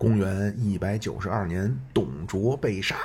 [0.00, 2.96] 公元一百九十二年，董卓被杀。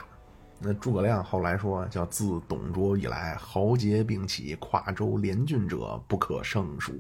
[0.58, 6.98] 那诸葛亮后来说，叫自董卓以来，豪杰并起，跨州连郡者不可胜数。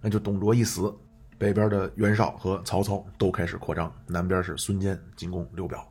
[0.00, 0.94] 那就董卓一死，
[1.36, 5.84] 北边的袁绍和曹操都开始扩张，南边是孙坚进攻刘表，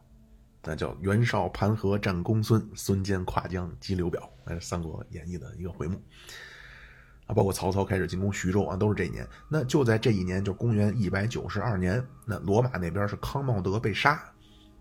[0.63, 4.29] 那叫袁绍盘河战公孙，孙坚跨江击刘表。
[4.45, 6.01] 那是《三国演义》的一个回目。
[7.27, 9.27] 啊，包括曹操开始进攻徐州啊，都是这一年。
[9.47, 14.19] 那就在这一年，就公元一百九十二年，那罗马那边是康茂德被杀。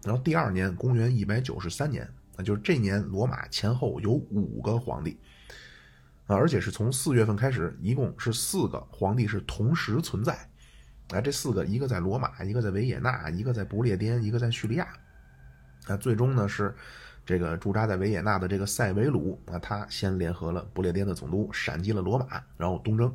[0.05, 5.19] 然后第二年，公元一百九十三年，那就是这年，罗马前后有五个皇帝，
[6.27, 10.33] 啊，而且是从四月份开始，一共是四个皇帝是同时存在，
[11.09, 14.87] 啊，这四个，一个在罗马，一个在维也纳，一个在不列颠，一个在叙利亚，
[15.89, 16.73] 啊，最终呢是
[17.27, 23.13] 这个驻扎在维也纳的这个塞维鲁，啊，他先联合了不列颠的总督，闪击了罗马，然后东征。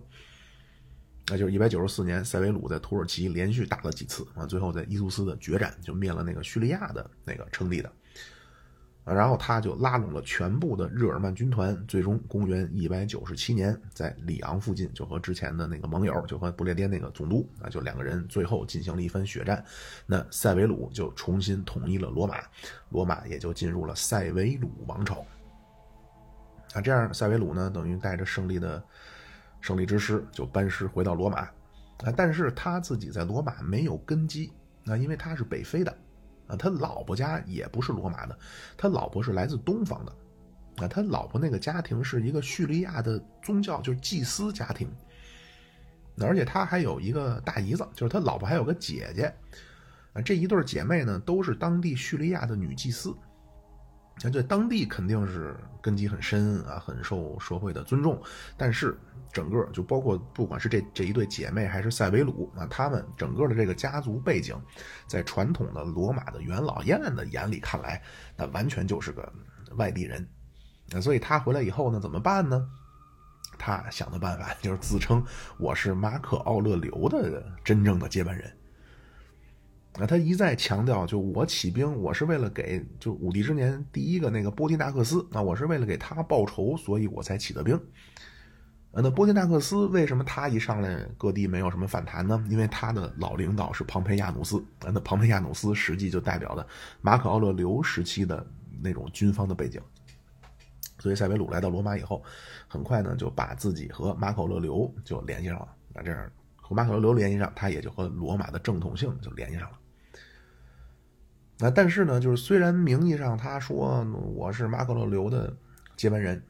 [1.27, 7.89] 那就是一百九十四年，塞维鲁在土耳其连续打了几次啊，最后在伊苏斯的决战就灭了那个叙利亚的那个称帝的，
[9.03, 19.63] 然后他就拉拢了全部的日耳曼军团，最终公元一百九十七年，在里昂附近就和之前的那个盟友，就和不列颠那个总督啊，就两个人最后进行了一番血战，
[20.05, 22.35] 那塞维鲁就重新统一了罗马，
[22.89, 25.25] 罗马也就进入了塞维鲁王朝。
[26.73, 28.83] 啊，这样塞维鲁呢，等于带着胜利的。
[29.63, 34.51] 胜利之师就班师回到罗马，啊，但是他自己在罗马没有根基，
[34.87, 35.95] 啊，因为他是北非的，
[36.51, 38.37] 啊，他老婆家也不是罗马的，
[38.75, 40.11] 他老婆是来自东方的，
[40.83, 44.91] 啊，他老婆那个家庭是一个叙利亚的宗教，就是祭司家庭，
[46.19, 49.33] 而且他还有一个大姨子，就是他老婆还有个姐姐，
[50.11, 53.15] 啊，这一对姐妹呢都是当地叙利亚的女祭司，
[54.21, 58.21] 那在当地肯定是根基很深啊，很受社会的尊重，
[58.57, 58.97] 但是。
[59.31, 64.55] 整个就包括不管是这这一对姐妹还是塞维鲁啊，他们整个的这个家族背景，
[65.07, 68.01] 在传统的罗马的元老院的眼里看来，
[68.35, 69.31] 那完全就是个
[69.75, 70.27] 外地人。
[70.89, 72.67] 那所以他回来以后呢，怎么办呢？
[73.57, 75.23] 他想的办法就是自称
[75.59, 78.51] 我是马可奥勒留的真正的接班人。
[79.99, 87.79] 那，他一再强调，就我起兵，我是为了给就武帝之年第一个那个波提纳克斯，那我是为了给他报仇，所以我才起的兵。
[88.93, 92.43] 那波提纳克斯为什么他一上来各地没有什么反弹呢？
[92.49, 96.67] 因为他的老领导是庞培亚努斯，那庞培亚努斯实际就代表的
[96.99, 98.45] 马可奥勒留时期的
[98.81, 99.81] 那种军方的背景。
[100.99, 102.21] 所以塞维鲁来到罗马以后，
[102.67, 105.69] 很快呢就把自己和马可奥勒留就联系上了。
[105.93, 109.77] 那这样和马可奥勒留联系上，他也就和罗马的正统性就联系上了。
[111.59, 115.55] 那但是呢，就是虽然名义上他说我是马可奥勒留的
[115.95, 116.43] 接班人。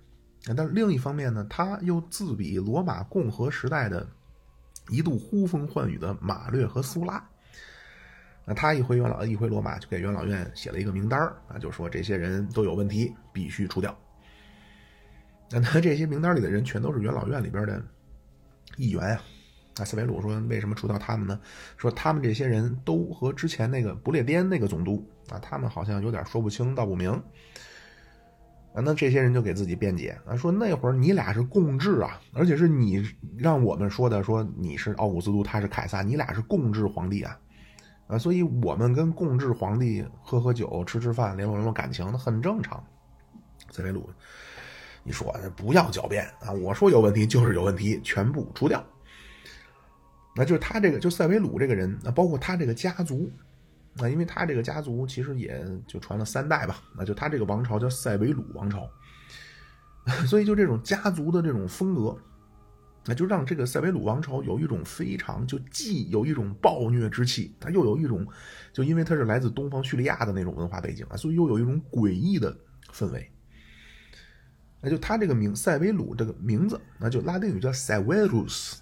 [0.55, 4.07] 但另一方面呢，他又自比罗马共和时代的
[4.89, 7.23] 一度呼风唤雨的马略和苏拉。
[8.43, 13.95] 那他一回元老，一回罗马，就给元老院写了一个名单啊，就说这些人都有问题，必须除掉。
[15.51, 17.79] 那他这些名单里的人全都是元老院里边的
[18.77, 19.21] 议员啊。
[19.77, 21.39] 那斯维鲁说：“为什么除掉他们呢？
[21.77, 27.11] 说他们这些人都和之前那个不列颠那个总督啊，他们好像有点说不清道不明。”
[28.73, 33.03] 啊，那这些人就给自己辩解啊，说那会儿你俩是共治啊，而且是你
[33.37, 37.37] 让我们说的，说你是奥古斯都，他是凯撒，你俩是共治皇帝啊，
[38.07, 42.81] 啊，所以我们跟共治皇帝喝喝酒、吃吃饭、联络联络感情，那很正常。
[43.71, 44.09] 塞维鲁，
[45.03, 48.81] 你说不要狡辩啊，我说有问题就是有问题，全部除掉。
[50.33, 53.29] 那就是他这个，就塞维鲁这个人，那包括他这个家族。
[53.93, 58.89] 那因为他这个家族其实也就传了三代吧，那就他这个王朝叫塞维鲁王朝，
[60.25, 62.17] 所以就这种家族的这种风格，
[63.05, 68.25] 那就让这个塞维鲁王朝有一种非常就既有一种暴虐之气，他又有一种
[68.71, 72.55] 就因为他是来自东方叙利亚的那种文化背景啊，所以又有一种诡异的
[72.93, 73.29] 氛围。
[74.81, 78.81] 那就他这个名塞维鲁这个名字，那就拉丁语叫塞维鲁斯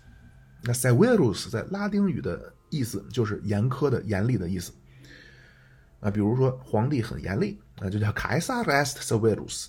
[0.63, 4.71] 那塞维鲁斯在拉丁语的意思就是严苛的、严厉的意思。
[6.00, 9.68] 啊，比如说皇帝很严厉，那就叫凯撒 est severus。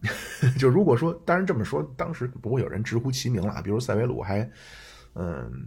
[0.56, 3.60] 就如果说，当然这么说，当时不会有人直呼其名了。
[3.62, 4.48] 比如塞维鲁还，
[5.14, 5.66] 嗯，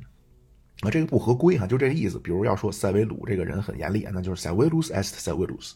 [0.79, 2.17] 啊，这个不合规哈，就这个意思。
[2.17, 5.73] 比如要说塞维鲁这个人很严厉，那就是 severus est severus。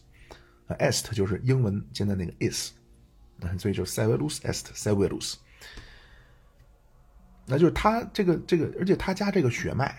[0.68, 2.72] 啊，est 就是英文现在那个 is，
[3.58, 5.34] 所以就 severus est severus。
[7.44, 9.94] 那就是他这个这个，而且他家这个血脉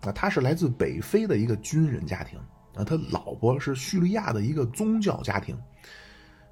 [0.00, 2.40] 啊，他是来自北非的一个军人家庭。
[2.78, 5.58] 啊，他老婆是叙利亚的一个宗教家庭，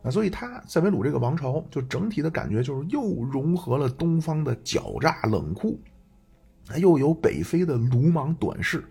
[0.03, 5.81] 啊，所以他塞维鲁这个王朝就整体的感觉就是又融合了东方的狡诈冷酷，
[6.79, 8.85] 又有北非的鲁莽短视，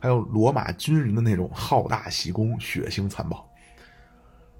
[0.00, 3.48] 还有罗马军人的那种好大喜功、血腥残暴。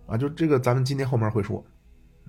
[0.06, 1.64] 啊，就这个咱们今天后面会说，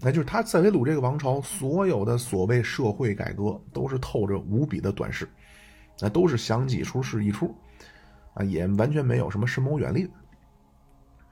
[0.02, 5.30] 那就是他塞维鲁这个王朝所有的所谓社会改革都是透着无比的短视，
[6.00, 7.54] 那都是想几出是一出，
[8.34, 10.10] 啊，也完全没有什么深谋远虑。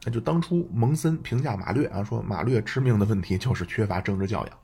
[0.04, 4.58] 那就当初蒙森评价马略啊，说马略致命的问题就是缺乏政治教养。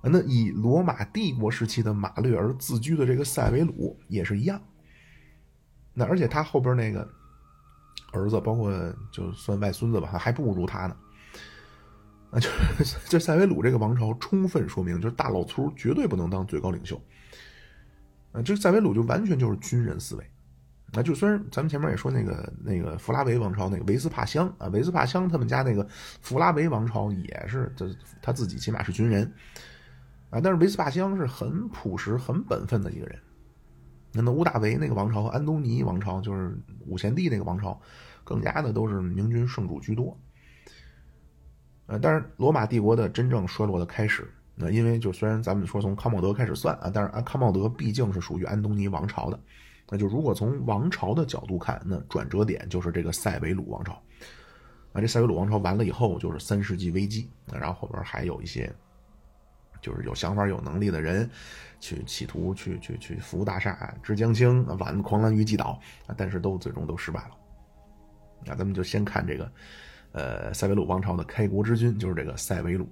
[0.00, 4.60] 那以罗马帝国时期的马略而自居的这个塞维鲁也是一样。
[5.92, 7.00] 那而且他后边那个
[8.12, 8.72] 儿子，包括
[9.10, 10.96] 就算外孙子吧，还不如他呢。
[12.30, 12.48] 那就
[13.08, 16.96] 这塞维鲁这个王朝，充分说明就是大老粗绝对不能当最高领袖。
[18.30, 20.24] 啊，这塞维鲁就完全就是军人思维。
[20.92, 25.86] 那就虽然咱们前面也说那个那个弗拉维王朝那个维斯帕乡啊，维斯帕乡他们家那个
[26.22, 29.30] 弗拉维王朝也是，这他自己起码是军人。
[30.30, 33.18] 啊，但是维斯帕乡是很朴实、很本分的一个人。
[34.12, 37.78] 那那屋大维那个王朝和安东尼王朝，就是五贤帝那个王朝，
[38.24, 40.18] 更加的都是明君圣主居多。
[41.86, 49.38] 呃，但是罗马帝国的真正衰落的开始，那因为就虽然咱们说从康茂德开始算啊，但是啊康茂德毕竟是属于安东尼王朝的。
[49.90, 53.92] 那就如果从王朝的角度看，那转折点就是这个塞维鲁王朝。
[54.92, 57.30] 啊，这塞维鲁王朝完了以后，就是三世纪危机。
[57.52, 58.72] 然后后边还有一些。
[59.80, 61.30] 就是有想法、有能力的人，
[61.78, 65.80] 去企图去去去扶大厦、之江青、挽狂澜于既倒，
[66.16, 67.30] 但是都最终都失败了。
[68.44, 69.52] 那咱们就先看这个，
[70.10, 72.88] 呃，塞维鲁王朝的开国之君，就是这个塞维鲁。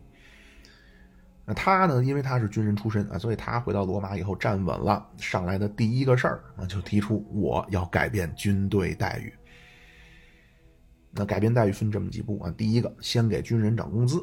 [1.47, 9.33] 那他呢，因为他是军人出身啊，所以他回到罗马以后站稳了，上来的第一个事儿啊，就提出我要改变军队待遇。
[11.13, 14.21] 那改变待遇分这么几步啊，第一个，先给军人涨工资。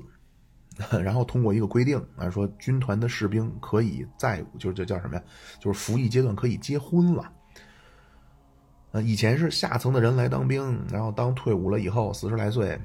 [1.04, 5.24] 然后通过一个规定啊，说军团的士兵可以在就是这叫什么呀？
[5.60, 7.32] 就是服役阶段可以结婚了。
[8.92, 12.80] 呃，以前是下层的人来当兵，然后当退伍了以后，四十来岁，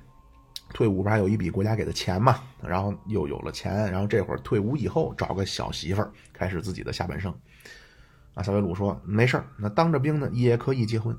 [0.72, 2.40] 退伍不是还有一笔国家给的钱嘛？
[2.62, 7.34] 然后又有了钱，然后这会儿退伍以后找个小媳妇儿，开始自己的下半生。
[8.34, 11.16] 啊，萨维鲁说没事儿，那当着兵呢也可以结婚。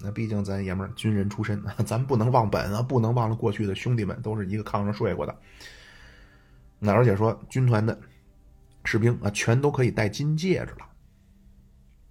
[0.00, 5.36] 那毕竟咱爷们儿军人出身， 咱不能忘本啊，不能忘了过去的兄弟们都是一个炕上睡过的。
[6.78, 7.98] 那而且说军团的
[8.84, 10.86] 士兵啊，全都可以戴金戒指了。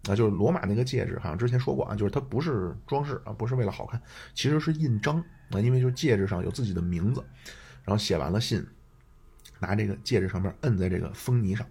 [0.07, 4.01] 啊，就是罗马那个戒指，好像之前说过啊，就是它不是装饰啊，不是为了好看，
[4.33, 5.17] 其实是印章
[5.51, 7.23] 啊，因为就是戒指上有自己的名字，
[7.83, 8.65] 然后写完了信，
[9.59, 11.65] 拿这个戒指上面摁在这个封泥上。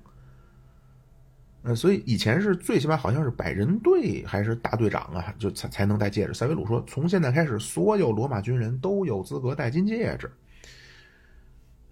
[1.63, 6.35] 呃，所以以前是最起码好像是百人队还是大队长啊，就才才能戴戒指。
[6.35, 10.31] 塞维鲁说，从现在开始，所有罗马军人都有资格戴金戒指。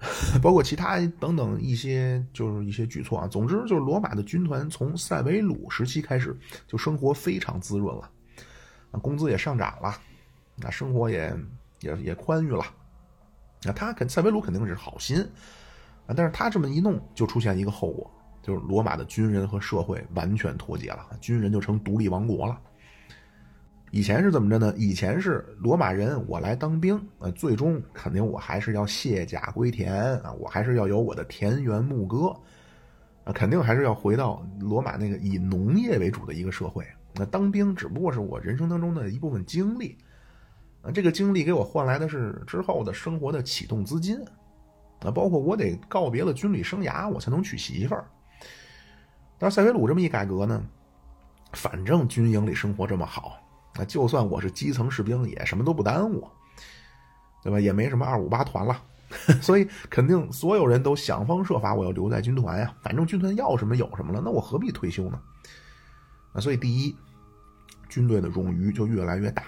[0.42, 3.28] 包括其他等等一些，就是一些举措啊。
[3.28, 8.10] 总之，就是罗马的军团从塞维鲁时期开始，就生活非常滋润了，
[8.90, 9.94] 啊，工资也上涨了，
[10.56, 11.32] 那生活也
[11.80, 12.64] 也也宽裕了。
[13.62, 15.20] 那他肯塞维鲁肯定是好心
[16.06, 18.10] 啊，但是他这么一弄，就出现一个后果，
[18.42, 22.60] 就是罗马的军人和社会完全脱节了，军人就成独立王国了。
[23.94, 24.72] 以前是怎么着呢？
[24.78, 32.34] 以前是罗马人，我来当兵，呃，最终肯定我还是要卸甲归田啊，我还是要有我的田园牧歌，
[33.24, 36.86] 啊，肯定还是要回到罗马那个以农业为主的一个社会。
[37.12, 39.98] 那当兵只不过是我人生当中的一部分经历，
[40.80, 44.16] 啊，这个经历给我换来的是之后的生活的启动资金，
[45.00, 48.06] 啊，包括我得告别了军旅生涯，我才能娶媳妇儿。
[49.38, 50.64] 但是塞维鲁这么一改革呢，
[51.52, 53.38] 反正军营里生活这么好。
[53.74, 56.28] 那就算我是基层士兵，也什么都不耽误，
[57.42, 57.58] 对吧？
[57.58, 58.82] 也没什么二五八团了，
[59.40, 62.74] 所以肯定所有人都想方设法，我要留在军团呀。
[62.82, 65.20] 反正军团要什么有什么了，那我何必退休呢？
[66.34, 66.96] 啊，所以第一，
[67.88, 69.44] 军队的冗余就越来越大，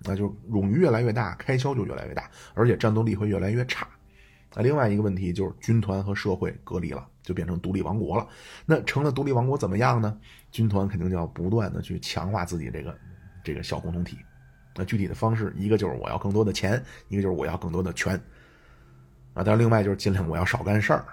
[0.00, 3.88] 那就冗余越来越大，开销就越来越大，而且战斗力会越来越差。
[4.58, 8.26] 那另外一个问题就是军团和社会隔离了，就变成独立王国了。
[8.66, 10.18] 那成了独立王国怎么样呢？
[10.50, 12.98] 军团肯定就要不断的去强化自己这个
[13.44, 14.18] 这个小共同体。
[14.74, 18.16] 那具体的方式，一个就是我要更多的钱，一个就是我要更多的权。
[19.32, 21.06] 啊，但是另外就是尽量我要少干事儿。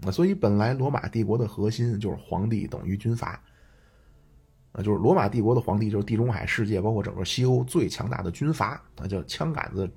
[0.00, 3.40] 那所以本来罗马帝国的核心就是皇帝等于军阀。
[4.72, 9.88] 啊，就是罗马帝国的皇帝就是地中海世界包括整个西欧最强大的军阀，那叫枪杆子。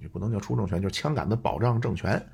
[0.00, 2.24] 也不能叫出政权，就是枪杆子保障政权。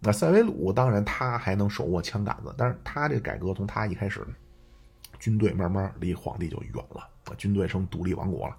[0.00, 4.26] 那塞维鲁当然他还能手握枪杆子，但是他这改革从他一开始，
[5.18, 8.56] 军队慢慢离皇帝就远了，军队成独立王国了。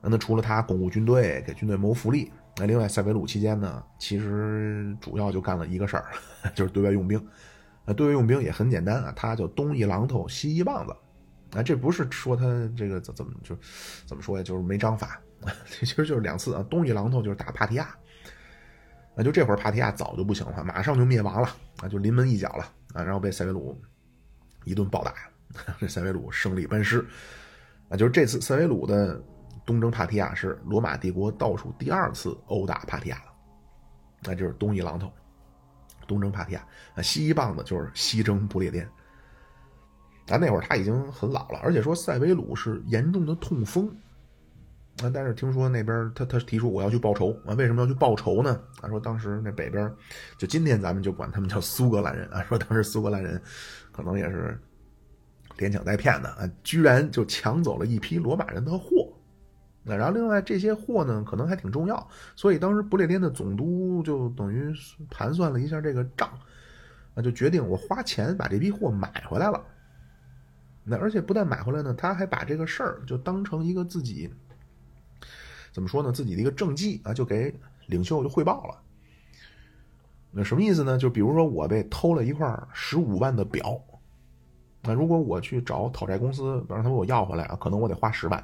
[0.00, 6.06] 那除了他巩固军队，给军队谋福利，那另外塞维鲁期间呢，其实主要就干了一个事儿，
[6.56, 7.24] 就是对外用兵。
[7.84, 10.96] 那对外用兵也很简单啊，他就东一榔头西一棒子。
[11.56, 12.42] 啊，这不是说他
[12.76, 13.56] 这个怎怎么就
[14.06, 14.42] 怎么说呀？
[14.42, 15.20] 就是没章法，
[15.66, 16.64] 其实就是两次啊。
[16.70, 17.94] 东一榔头就是打帕提亚，
[19.16, 21.48] 啊，就这会儿帕提亚早就不行了，马上就灭亡了
[21.80, 23.80] 啊，就临门一脚了啊，然后被塞维鲁
[24.64, 25.14] 一顿暴打，
[25.78, 27.04] 这塞维鲁胜利班师
[27.88, 29.22] 啊，就是这次塞维鲁的
[29.66, 33.32] 东征帕提亚是罗马帝国倒数第二次殴打帕提亚了，
[34.22, 35.12] 那就是东一榔头。
[36.04, 38.84] 东征帕提亚，啊，西一棒子就是西征不列颠。
[40.28, 43.88] 啊，那会儿他已经很老了，而且说塞维鲁是严重的痛风。
[45.00, 48.60] 啊，但是听说那边他他提出我要去报仇啊，为什么要去报仇呢？
[48.80, 49.90] 啊，说当时那北边，
[50.36, 53.40] 就今天咱们就管他们叫苏格兰人啊，说当时苏格兰人
[53.90, 54.60] 可能也是
[55.56, 59.12] 连抢带骗的啊，居然就抢走了一批罗马人的货。
[59.82, 62.06] 那然后另外这些货呢，可能还挺重要，
[62.36, 64.72] 所以当时不列颠的总督就等于
[65.10, 66.30] 盘算了一下这个账，
[67.14, 69.60] 那就决定我花钱把这批货买回来了。
[70.84, 74.32] 那而且不但买回来呢，他还把这个事儿就当成一个自己
[75.72, 77.54] 怎么说呢，自己的一个政绩啊，就给
[77.86, 78.78] 领袖就汇报了。
[80.30, 80.96] 那什么意思呢？
[80.96, 83.78] 就比如说我被偷了一块十五万的表，
[84.82, 88.38] 那如果我去找讨债公司，让他给我要回来啊，可能我得花十万。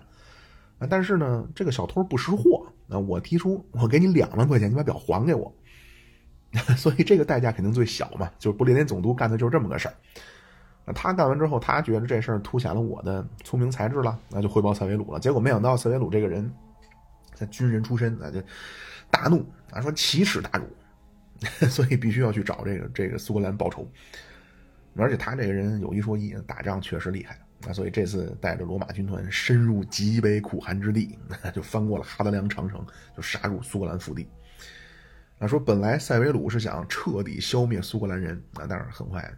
[0.79, 5.53] 啊，但是呢，这个小偷不识货，那我提出我给你两万块钱，你把表还给我，
[6.77, 8.31] 所以这个代价肯定最小嘛。
[8.39, 9.95] 就是不列颠总督干的就是这么个事儿。
[10.85, 15.19] 那他干完之后，他觉得这事儿凸显了我的聪明才智了，那就汇报塞维鲁了。
[15.19, 16.49] 结果没想到塞维鲁这个人，
[17.39, 18.43] 他军人出身，那就
[19.11, 20.67] 大怒啊，说奇耻大辱，
[21.69, 23.91] 所以必须要去找这个这个苏格兰报仇。
[24.97, 27.39] 而且他这个人有一说一，打仗确实厉害。
[27.67, 31.19] 啊，所以这次带着罗马军团深入极北苦寒之地，
[31.53, 34.29] 就翻过了哈德良长城，就杀入苏格兰腹地。
[35.41, 39.29] 啊，说本来塞维鲁是想彻底消灭苏格兰人，啊，但是很快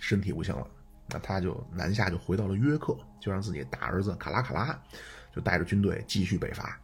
[0.00, 0.66] 身体不行了，
[1.08, 4.78] 那他就南下，就回到了约克，就让自己大儿子卡拉卡拉
[5.34, 6.78] 就带着军队继续北伐。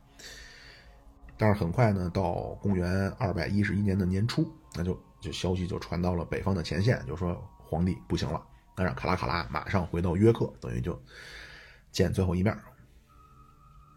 [1.37, 8.41] 但是很快呢，到公元二百一十一年的年初，那就就消息就传到了北方的前线，就说皇帝不行了。
[8.77, 11.01] 那让卡拉卡拉马上回到约克，等于就
[11.91, 12.57] 见最后一面。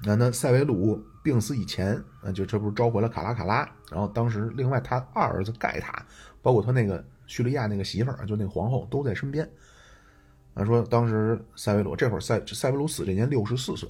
[0.03, 3.67] 那那塞维鲁病死以前，那就这不是召回了卡拉卡拉？
[3.91, 6.05] 然后当时另外他二儿子盖塔，
[6.41, 9.47] 包括他那个叙利亚那个媳妇儿，就那个皇后都在身边。
[10.55, 13.87] 他说当时塞维鲁这会儿塞塞维鲁死这年六十四岁。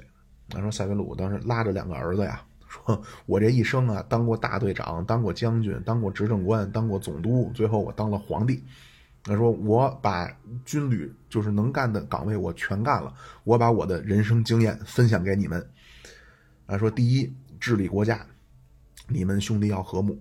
[0.49, 8.63] 他说塞维鲁当时拉着两个儿子呀，说我这一生啊，当过大队长，当过将军，当过执政官，当过总督，最后我当了皇帝。
[9.23, 10.25] 他说：“我把
[10.63, 13.13] 军旅就是能干的岗位我全干了，
[13.43, 15.69] 我把我的人生经验分享给你们。
[16.65, 18.25] 他，说第一，治理国家，
[19.09, 20.15] 你们兄弟要和睦；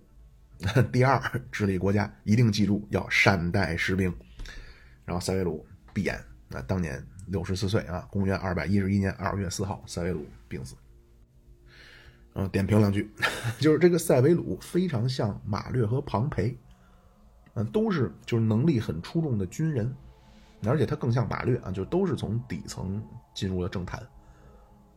[0.91, 4.13] 第二，治理国家一定记住要善待士兵。
[5.05, 10.75] 然后塞维鲁闭眼，那当年六十四岁啊，公元二百一十一年二月四号，塞维鲁病死。
[12.35, 13.11] 嗯，点评两句，
[13.59, 16.57] 就是这个塞维鲁非常像马略和庞培。”
[17.59, 19.91] 嗯，都是就是能力很出众的军人，
[20.67, 23.03] 而且他更像马略啊，就都是从底层
[23.33, 23.99] 进入了政坛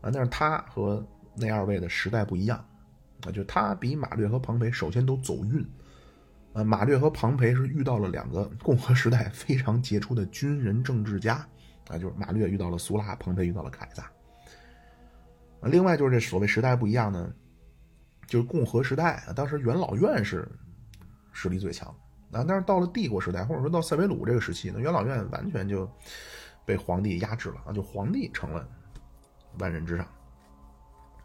[0.02, 0.12] 啊。
[0.12, 1.02] 但是他和
[1.36, 2.58] 那二位的时代不一样
[3.26, 5.66] 啊，就他比马略和庞培首先都走运
[6.52, 6.62] 啊。
[6.62, 11.48] 马略和庞培是遇到了两个共和时代非常杰出的军人政治家
[11.90, 14.10] 啊，就是马略遇到了苏拉，庞培遇到了凯撒。
[15.64, 17.34] 另外就是这所谓时代不一样呢，
[18.28, 20.48] 就是共和时代，当时元老院是
[21.34, 21.94] 实力最强。
[22.32, 25.90] 啊，但是到了帝国时代，或者说到塞维鲁这个时期呢，元老院完全就
[26.64, 28.70] 被皇帝压制了啊，就皇帝成了
[29.58, 30.08] 万人之上，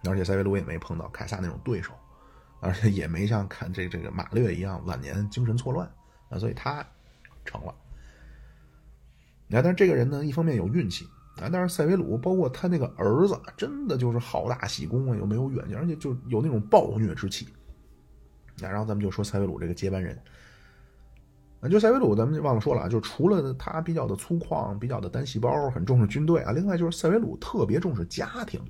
[0.08, 1.92] 而且塞维鲁也没碰到凯撒那种对手，
[2.60, 5.86] 而且也没像看这这个马略一样晚年精神错乱
[6.30, 6.82] 啊，所以他
[7.44, 7.74] 成了。
[9.46, 17.48] 那但是这个人呢，一方面有运气啊，但是塞维鲁包括他那个儿子，真的就是好大喜功啊，又没有远见，而且就有那种暴虐之气。
[18.60, 20.18] 那然后咱们就说塞维鲁这个接班人。
[21.70, 28.60] 就塞维鲁，咱们就忘了说了啊，就除了他比较的粗犷、比较的单细胞，很重视军队啊，另外就是塞维鲁特别重视家庭，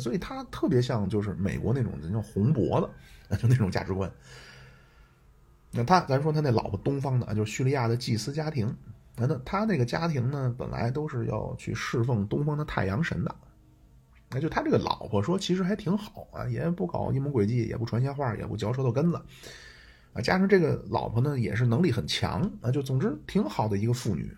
[0.00, 4.10] 所以他特别像就是美国那种叫红脖子， 就那种价值观。
[5.70, 8.76] 那他，咱说他那老婆东方的，就是叙利亚的祭司家庭，
[9.16, 13.34] 那那他那个家庭呢，本来都是要去侍奉东方的太阳神的，
[14.30, 19.20] 那就他这个老婆说，其实还挺好啊，也不搞阴谋诡计，也不传闲话，也不嚼舌头根子。
[20.12, 24.34] 啊，加上这个老婆呢，也是能力很强啊，就总之挺好的一个妇女。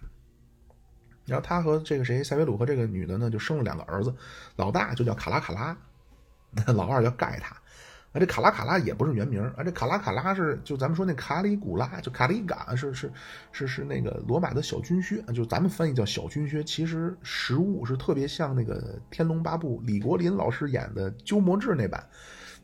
[1.24, 4.12] 然后他和这个谁塞维鲁和这个女的呢，就生了两个儿子，
[4.56, 5.76] 老大就叫卡拉卡拉，
[6.74, 7.56] 老二叫盖塔，
[8.12, 13.10] 啊，这卡拉卡拉也不是原名啊，这卡拉卡拉是就咱们说那卡里古拉，就卡里嘎是是
[13.52, 22.06] 是是那个罗马的小军靴，就咱们翻译叫小军靴，其实实物是特别像那个《天龙八部》李国林老师演的鸠摩智那版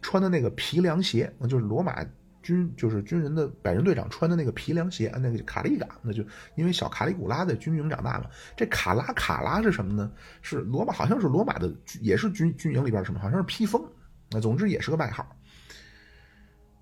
[0.02, 2.04] 穿的那个皮凉鞋，就是罗马
[2.42, 6.22] 军就是军人的百人队长穿的那个皮凉鞋，那个卡里嘎，那就
[6.56, 8.26] 因为小卡里古拉在军营长大嘛。
[8.54, 10.12] 这卡拉卡拉是什么呢？
[10.42, 13.82] 是罗马好像是罗马的，也是军军营里边什么，好像是披风，
[14.30, 15.26] 那总之也是个外号。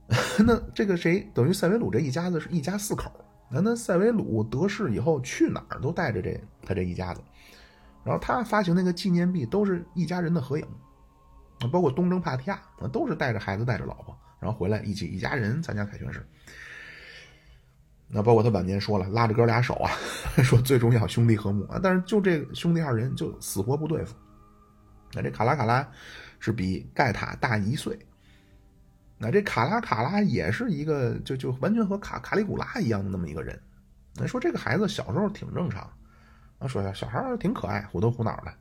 [0.47, 3.11] 那这个谁等于塞维鲁这一家子是一家四口？
[3.49, 7.21] 那那塞维鲁得势以后去哪儿都带着这他这一家子，
[8.05, 10.67] 然后他发行那个纪念币都是一家人的合影，
[11.73, 12.61] 包括东征帕提亚，
[12.93, 16.27] 都是带着孩子带着老婆，然后回来一起一家人参加凯旋式。
[18.09, 19.91] 那包括他晚年说了，拉着哥俩手啊，
[20.43, 24.15] 说最重要兄弟和睦啊，但是就这兄弟二人就死活不对付。
[25.13, 25.89] 那这卡拉卡拉
[26.41, 27.97] 是比盖塔大一岁。
[29.19, 33.59] 那这卡拉卡拉也是一个，就就完全和卡卡里古拉一样的那么一个人。
[34.15, 35.83] 那说这个孩子小时候挺正常，
[36.59, 38.53] 啊，说小孩挺可爱，虎头虎脑的。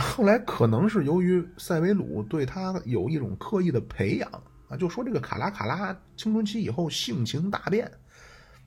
[0.00, 4.28] 后来可能是由于塞维鲁对他有一种刻意的培养
[4.68, 7.90] 啊，就说这个卡拉卡拉青春期以后性情大变。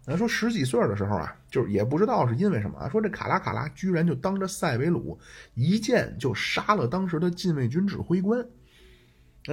[0.01, 5.19] 咱说十几岁的时候啊，就是也不知道是因为什么啊，说这卡拉卡拉居然就当着塞维鲁
[5.53, 8.43] 一剑就杀了当时的禁卫军指挥官。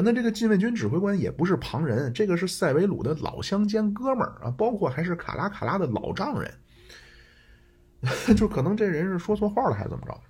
[0.03, 6.53] 那这个禁卫军指挥官也不是旁人，这个是塞维鲁的老乡兼哥们儿啊，包括还是卡拉卡拉的老丈人，
[8.37, 10.21] 就可能这人是说错话了还是怎么着？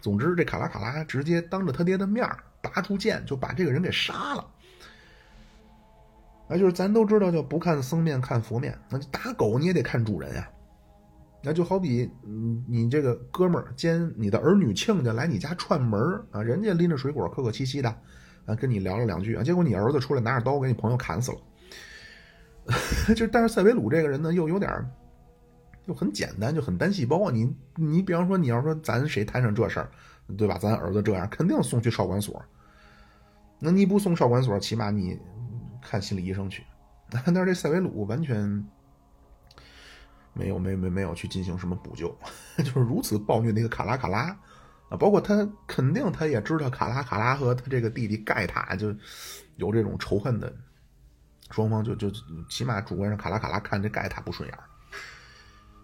[0.00, 2.26] 总之，这卡拉卡拉直接当着他爹的面
[2.62, 4.46] 拔出剑就把这个人给杀了。
[6.48, 10.48] 那就是咱都知道叫不看僧面看佛面，那打狗你也得看主人呀。
[11.42, 12.10] 那就好比，
[12.66, 16.00] 你这个哥们儿兼你的儿女亲家来你家串门
[16.32, 17.96] 啊，人家拎着水果客客气气的。
[18.54, 21.38] 跟你聊了两句啊，结果你儿子出来拿着刀给你朋友砍死了。
[23.16, 24.70] 就但是塞维鲁这个人呢，又有点
[25.86, 27.32] 又很简单，就很单细胞啊。
[27.32, 29.90] 你你比方说，你要说咱谁摊上这事儿，
[30.36, 30.56] 对吧？
[30.58, 32.40] 咱儿子这样，肯定送去少管所。
[33.58, 35.18] 那你不送少管所，起码你
[35.82, 36.62] 看心理医生去。
[37.10, 38.64] 但是这塞维鲁完全
[40.32, 42.16] 没有没没没有去进行什么补救，
[42.58, 44.38] 就是如此暴虐的一个卡拉卡拉。
[44.90, 48.94] 啊，包括他肯定他也知道卡拉卡拉和他这个弟弟盖塔就
[49.56, 50.52] 有这种仇恨的，
[51.50, 52.10] 双方就就
[52.48, 54.58] 起码主观上卡拉卡拉看这盖塔不顺眼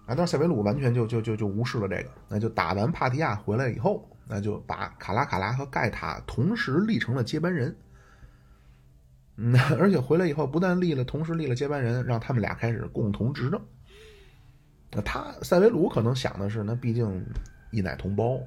[0.07, 7.77] 啊，但是塞维鲁完全就就就就无视了这个，那就打完帕提亚回来以后，那就把卡拉卡拉和盖塔同时立成了接班人。
[9.37, 13.61] 嗯， 而且回来以后不但立了，同时立了接班人，让他们俩开始共同执政。
[14.92, 17.25] 那他塞维鲁可能想的是，那毕竟
[17.71, 18.40] 一奶同胞。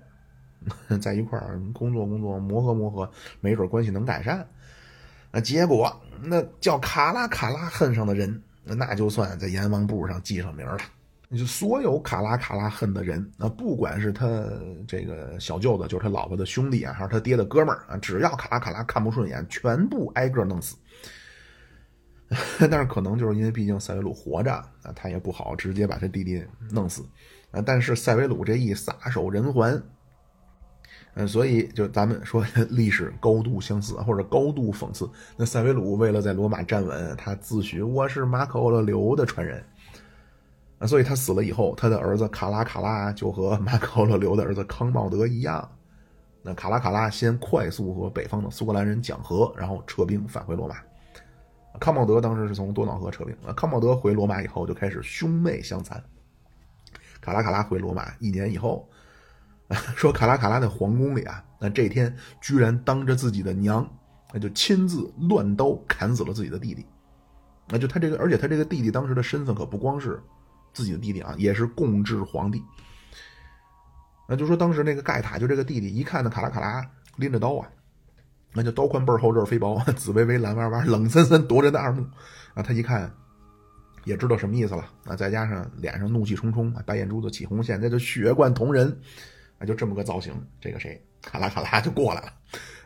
[1.02, 4.46] 在一块儿工作工作磨合磨合，没准关系能改善。
[5.32, 10.78] 那结果那叫卡拉卡拉恨上的人，那就算在阎王簿上记上名了。
[11.38, 14.44] 就所有卡拉卡拉恨的人，那不管是他
[14.88, 20.76] 这个小舅子，就是他老婆的兄弟啊，还是他爹的哥们儿啊，只要卡拉卡拉看不顺眼，全部挨个弄死。
[22.60, 27.06] 但是可能就是因为毕竟塞维鲁活着啊，他也不好直接把他弟弟弄死
[27.52, 27.62] 啊。
[27.64, 29.80] 但是塞维鲁这一撒手人寰。
[31.16, 35.10] 嗯，所以就咱们说历史高度相似或者高度讽刺。
[35.36, 39.62] 那塞维鲁为了在罗马站稳，他自诩我是马可欧勒留的传人
[40.78, 45.68] 啊，所以他死了以后，他的儿子卡拉卡拉就和马可欧勒留的儿子康茂德一样。
[46.44, 50.76] 那卡拉卡拉先快速和北方的苏格兰人讲和，然后撤兵返回罗马。
[51.80, 53.52] 康茂德当时是从多瑙河撤兵啊。
[53.54, 56.02] 康茂德回罗马以后就开始兄妹相残。
[57.20, 58.88] 卡拉卡拉回罗马一年以后。
[59.96, 63.88] 说卡拉卡拉的皇宫里啊，那这天居然当着自己的娘，
[64.34, 66.86] 那就亲自乱刀砍死了自己的弟弟。
[67.68, 70.20] 那就他这个，而且他这个弟弟当时的身份可不光是
[70.74, 72.64] 自己的弟弟啊，也是共治皇帝。
[74.28, 76.84] 那就说当时那个盖塔就这个弟弟，一看那卡拉卡拉
[77.18, 77.70] 拎着刀啊，
[78.54, 82.04] 那就刀宽背厚，刃飞薄， 紫薇薇蓝弯弯，冷森森夺人的二目
[82.56, 82.64] 啊。
[82.64, 83.12] 他一看
[84.04, 89.00] 也知道什么意思了啊，再加上脸上怒气冲冲，白眼珠子起红线，那就血贯瞳仁。
[89.60, 92.34] 啊，就这么个造型，这个谁卡拉卡拉就过来了，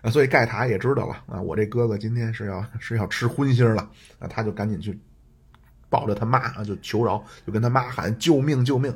[0.01, 4.99] 啊，所以盖塔也知道了啊，我这哥哥今天是要是要吃荤腥了，啊，他就赶紧去
[5.89, 8.93] 抱着他妈啊，就求饶，就跟他妈喊救命救命。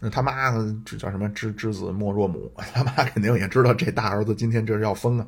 [0.00, 0.52] 那他妈
[0.86, 1.28] 这叫什么？
[1.30, 5.26] 知知子莫若母， 他妈肯定也知道这大儿子今天这是要疯啊，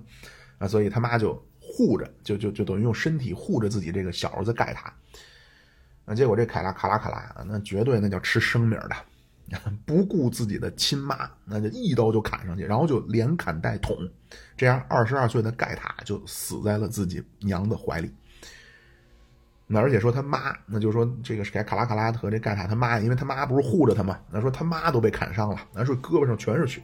[0.59, 4.91] 啊，所以他妈就护着，就就就等于用身体护着自己这个小儿子盖塔。
[6.07, 8.97] 那结果这凯拉卡拉卡拉，那绝对那叫吃生米的。
[9.85, 13.97] 不顾自己的亲妈，那就一刀就砍上去，然后就连砍带捅，
[14.57, 18.15] 这样二十二岁的盖塔就死在了自己娘的怀里。
[19.67, 26.83] 那而且说他妈，那就说这个是卡拉卡拉和这盖塔他妈，因为他妈不是护着他嘛，那说他妈都被砍伤了，那说胳膊上全是血。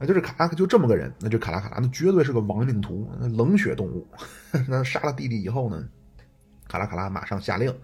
[0.00, 4.06] 那就是卡拉就这么个人，那就卡拉卡拉，那绝对是个亡命徒，冷血动物。
[4.68, 5.88] 那杀了弟弟以后呢，
[6.68, 7.74] 卡拉卡拉马上下令。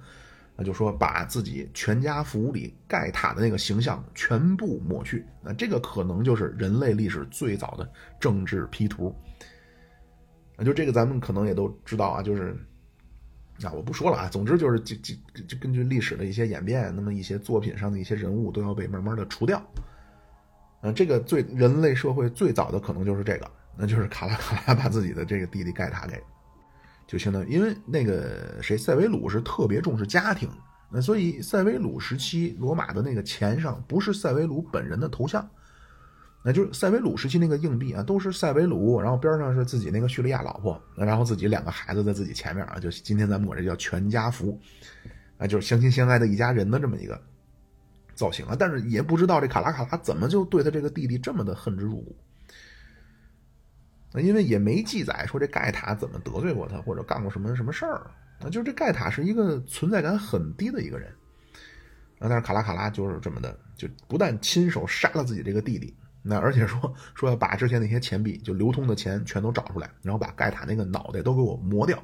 [0.56, 7.90] 那就说把自己全家福里盖塔的那个形象全部抹去，那这个可能就是人类历史最早的
[8.20, 9.14] 政治 P 图。
[10.56, 12.56] 那就这个咱们可能也都知道啊，就是
[13.64, 19.60] 啊我不说了啊，总之就是就就就根据历史的一些演变，那么一些作品上的一些人物都要被慢慢的除掉。
[20.82, 26.22] 嗯，这个最人类社会最早的可能就是这个，那就是卡拉卡拉把自己的这个弟弟盖塔给。
[27.06, 30.48] 就相当于，因为那个谁，塞维鲁是特别重视家庭，
[30.90, 35.48] 那所以塞维鲁时期罗马的那个钱上不是塞维鲁本人的头像，
[36.42, 44.58] 那就是塞维鲁时期那个硬币啊，都是塞维鲁，然后边上是自己那个叙利亚老婆，然后自己两个孩子在自己前面啊，就今天咱们管这叫全家福，
[45.36, 47.20] 啊，就是相亲相爱的一家人的这么一个
[48.14, 52.16] 造型啊，但是也不知道这卡拉卡拉怎么就对他这个弟弟这么的恨之入骨。
[54.16, 58.08] 那因为也没记载说这盖塔怎么得罪过他，或者干过什么什么事儿。
[58.40, 61.12] 那就是这盖塔是一个存在感很低的一个人。
[62.20, 72.00] 啊，但是卡拉卡拉就是这么的，就不但亲手杀了自己这个弟弟，那而且说说要把之前那些钱币就流通的钱全都找出来，然后把盖塔那个脑袋都给我磨掉。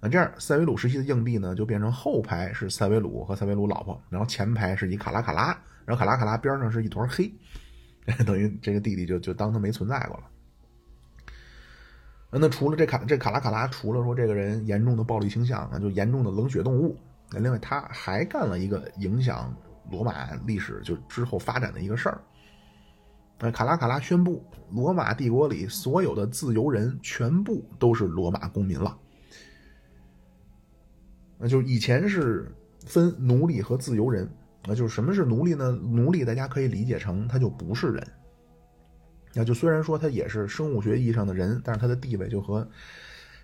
[0.00, 5.46] 那这样塞维鲁时期的硬币呢，就变成后排是塞维鲁和塞维鲁老婆，然后前排是一卡拉卡拉，
[5.84, 7.32] 然后卡拉卡拉边上是一团黑，
[8.24, 10.24] 等于这个弟弟就就当他没存在过了。
[12.38, 16.96] 那除了这卡这卡拉卡拉，除了说这个人严重的暴力倾向啊，就严重的冷血动物，
[17.30, 19.54] 那另外他还干了一个影响
[19.90, 22.20] 罗马历史就之后发展的一个事儿。
[23.38, 28.98] 那卡拉卡拉宣布，罗马帝国里所有的自由人全部都是罗马公民了。
[31.38, 32.50] 那就以前是
[32.86, 34.26] 分奴隶和自由人，
[34.66, 35.70] 那就是什么是奴隶呢？
[35.70, 38.08] 奴隶大家可以理解成他就不是人。
[39.36, 42.66] 那就虽然说他也是生物学意义上的人，但是他的地位就和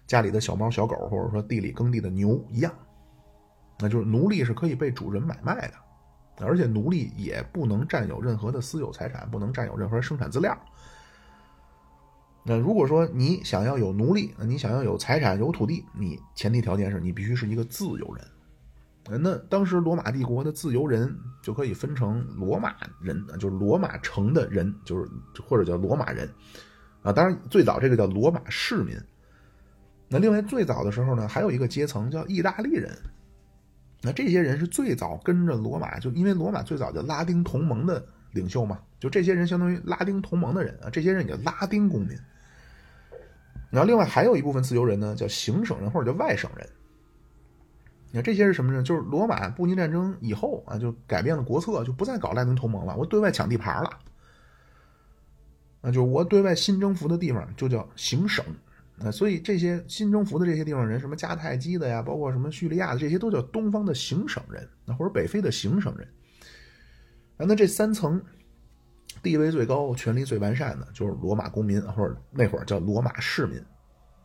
[0.07, 2.72] 家里的小猫小狗，或者说地里耕地的牛一样。
[3.78, 5.74] 那就是奴隶是可以被主人买卖的，
[6.46, 10.59] 而且奴隶也不能占有任何的私有财产，不能占有任何生产资料。
[12.44, 18.24] 那如果说你想要有奴隶，你想要有财产、有土地，你前提条件是你必须是一个自由人。
[19.10, 21.12] 那当时罗马帝国的自由人
[21.42, 25.10] 就可以分成罗马人，就是罗马城的人，就是
[25.44, 26.28] 或者叫罗马人，
[27.02, 28.96] 啊，当然最早这个叫罗马市民。
[30.08, 32.96] 那另外最早的时候呢，还有一个阶层叫意大利人。
[34.02, 42.16] 那这些人是最早跟着罗马，就因为罗马最早叫拉丁同盟的领袖嘛，就这些人相当于拉丁同盟的人啊，这些人也叫拉丁公民。
[43.70, 46.68] 然后另外还有一部分自由人呢，叫行省人或者叫外省人。
[48.14, 48.83] 你看这些是什么呢？
[48.83, 52.94] 就是罗马布匿战争以后啊，就改变了国策，就不再搞拉丁同盟了。
[52.94, 53.90] 我对外抢地盘了，
[55.81, 58.44] 那就我对外新征服的地方就叫行省
[58.98, 59.11] 啊。
[59.11, 66.07] 所以这些新征服的这些地方人，什么迦太基的呀，包括什么叙利亚的，这些都叫东方的行省人，那或者北非的行省人。
[67.38, 68.22] 啊，那这三层
[69.22, 73.59] 地位最高、权力最完善的，就是罗马公民，或者那会儿叫罗马市民。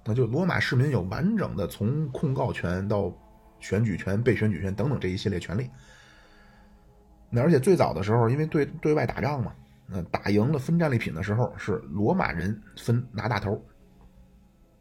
[0.04, 3.18] 那就罗马市民有完整的从控告权到。
[3.60, 5.70] 选举权、被选举权等等这一系列权利。
[7.30, 9.54] 那而且最早的时候，因为对对外打仗嘛，
[9.86, 13.54] 那打赢了分战利品的时候，是罗马人分拿大头。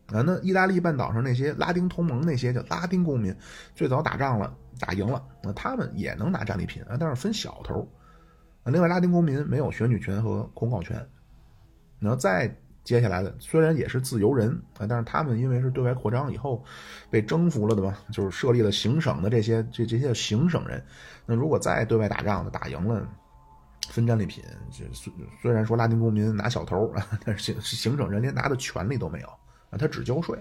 [0.06, 3.34] 啊，那意大利半岛上那些拉丁同盟那些叫拉丁公民，
[3.74, 7.80] 最早打仗了，打赢了，那他们也能拿战利品啊，但是分小头。
[8.62, 10.96] 啊另外，拉丁公民没有选举权和控告权。
[11.98, 12.54] 然后再。
[12.87, 16.64] 接下来的虽然也是自由人啊，但是他们因为是对外扩张以后
[17.11, 20.81] 被征服了的嘛，就是设立了行省的这些这这些行省人。
[21.27, 23.05] 那如果再对外打仗的打赢了，
[23.88, 29.27] 分战利品，虽虽然说拉丁公民拿小头啊， 但是行行省人连拿的权利都没有
[29.70, 30.38] 啊，他只交税。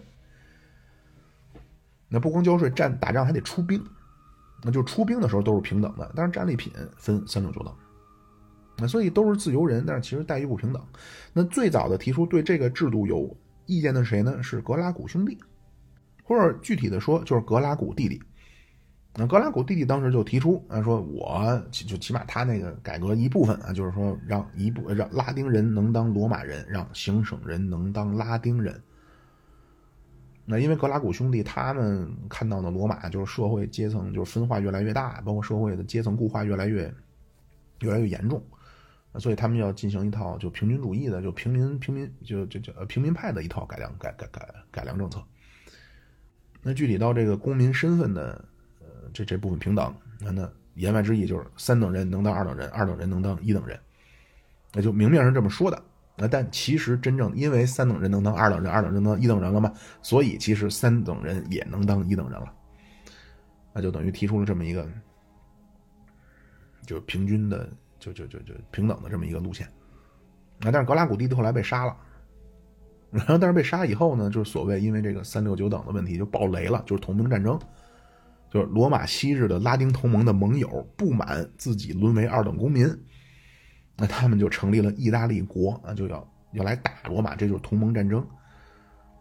[2.07, 3.83] 那不光交税，战打仗还得出兵，
[4.61, 7.75] 那就出兵的时候都是平等的，但是战利品分三六九等。
[8.77, 10.85] 那所以都是自由人，但是其实待遇不平等。
[11.31, 13.33] 那最早的提出对这个制度有
[13.65, 14.43] 意见的谁呢？
[14.43, 15.37] 是格拉古兄弟，
[16.23, 18.21] 或者具体的说就是格拉古弟弟。
[19.15, 28.77] 那格拉古弟弟当时就提出啊，说我就起码他那个改革一部分啊，就是说让一部让拉丁人能当罗马人，让行省人能当拉丁人。
[30.43, 36.93] 那因为格拉古兄弟他们看到的罗马就是社会阶层就是分化越来越大，包括社会的阶层固化越来越。
[37.81, 38.41] 越来越严重，
[39.19, 45.23] 所以他们要进行一套就平均主义的，就平民平民就就叫平民派的一套改良改改改改良政策。
[46.61, 48.43] 那具体到这个公民身份的
[48.79, 53.79] 呃这这部分平等，那那言外之意就是三等人能当二等人，二等人能当一等人，
[54.73, 55.81] 那就明面上这么说的。
[56.17, 62.53] 那但其实真正因为三等人能当二等人，二等人能当一等人了嘛，所以其实三等人也能当一等人了。
[63.73, 64.89] 那就等于提出了这么一个，
[66.85, 67.69] 就平均的，
[68.13, 69.67] 就就就就平等的这么一个路线。
[70.61, 71.95] 啊，但是格拉古蒂后来被杀了，
[73.11, 77.59] 然后但是被杀以后呢，就是所谓因为这个三六九等的问题就爆雷了，就是同盟战争，
[78.49, 82.87] 就是罗马昔日的拉丁同盟的盟友不满自己沦为二等公民。
[83.97, 88.25] 那他们就成立了意大利国啊，就要要来打罗马，这就是同盟战争。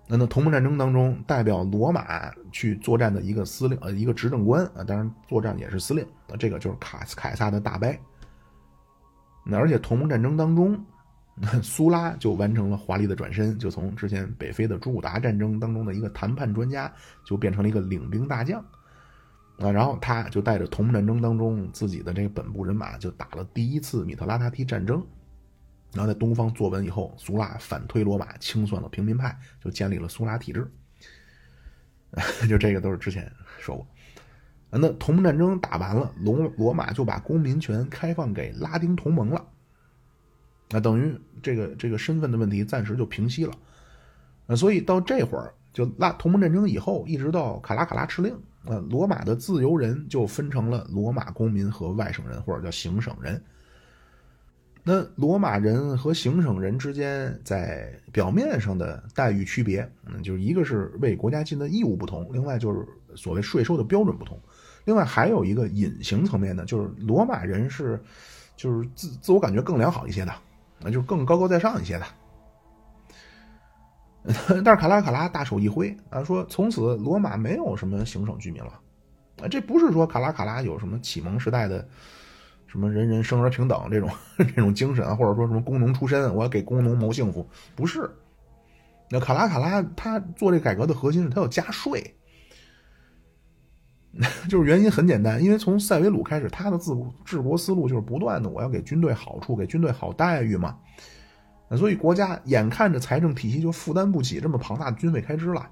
[0.06, 7.88] 那那同盟战争当中，代表罗马去作战的一个司令呃一个执政官啊，当然作战也是司令，那这个就是卡凯撒的大伯。
[9.44, 10.82] 那而且同盟战争当中，
[11.62, 16.92] 苏拉就完成了华丽的转身，就从之前北非的朱古达战争当中的一个谈判专家，
[17.24, 18.64] 就变成了一个领兵大将。
[19.58, 25.04] 啊，然后他就带着同盟战争当中自己的这个本部人马，就打了第一次米特拉达提战争。
[25.92, 30.68] 然后在东方坐稳以后，苏拉反推罗马，清算了平民派，就建立了苏拉体制。
[32.48, 33.30] 就这个都是之前
[33.60, 33.86] 说过。
[34.76, 39.44] 那同盟战争打完了，罗罗马就把公民权开放给拉丁同盟了。
[40.70, 43.52] 那等于这个这个身份的问题暂时就平息了。
[44.56, 48.36] 所以到这会儿，就拉同盟战争以后，一直到卡拉卡拉敕令。
[48.66, 53.42] 呃，罗马的自由人就分成了罗马公民和外省人，或者叫行省人。
[54.82, 64.40] 那罗马人和行省人之间在表面上的待遇区别，嗯，就是一个是为国家尽的义务不同，另外就是所谓税收的标准不同。
[64.84, 68.02] 另外还有一个隐形层面的，就是罗马人是
[68.56, 70.32] 就是自自我感觉更良好一些的，
[70.80, 72.06] 那就更高高在上一些的。
[74.64, 78.80] 但是卡拉卡拉大手一挥啊，说从此罗马没有什么行省居民了
[79.42, 79.48] 啊！
[79.48, 81.86] 这不是说卡拉卡拉有什么启蒙时代的
[82.66, 88.10] 什么人人生而平等这种 这种精神啊，或者说什么工农出身，我要给工农谋幸福，不是。
[89.10, 92.02] 那卡拉卡拉他做这改革的核心是他要加税，
[94.48, 96.92] 就是原因很简单，因为从塞维鲁开始，他的治
[97.24, 100.76] 治国思路就是不断的我要给军队好处，给军队好待遇嘛。
[101.76, 105.68] 所以国家眼看着财政体系就负担不起这么庞大的军费开支了，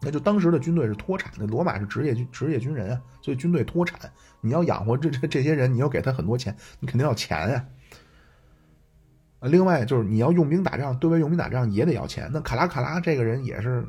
[0.00, 1.46] 那就当时的军队是脱产的。
[1.46, 3.98] 罗马是职业军职业军人啊，所以军队脱产，
[4.40, 7.64] 你要养活这这这些人，你要给他很多钱，你肯定要钱呀。
[9.40, 12.30] 另外就是你要用兵打仗，对外用兵打仗也得要钱。
[12.32, 13.84] 那卡拉卡拉这个人也是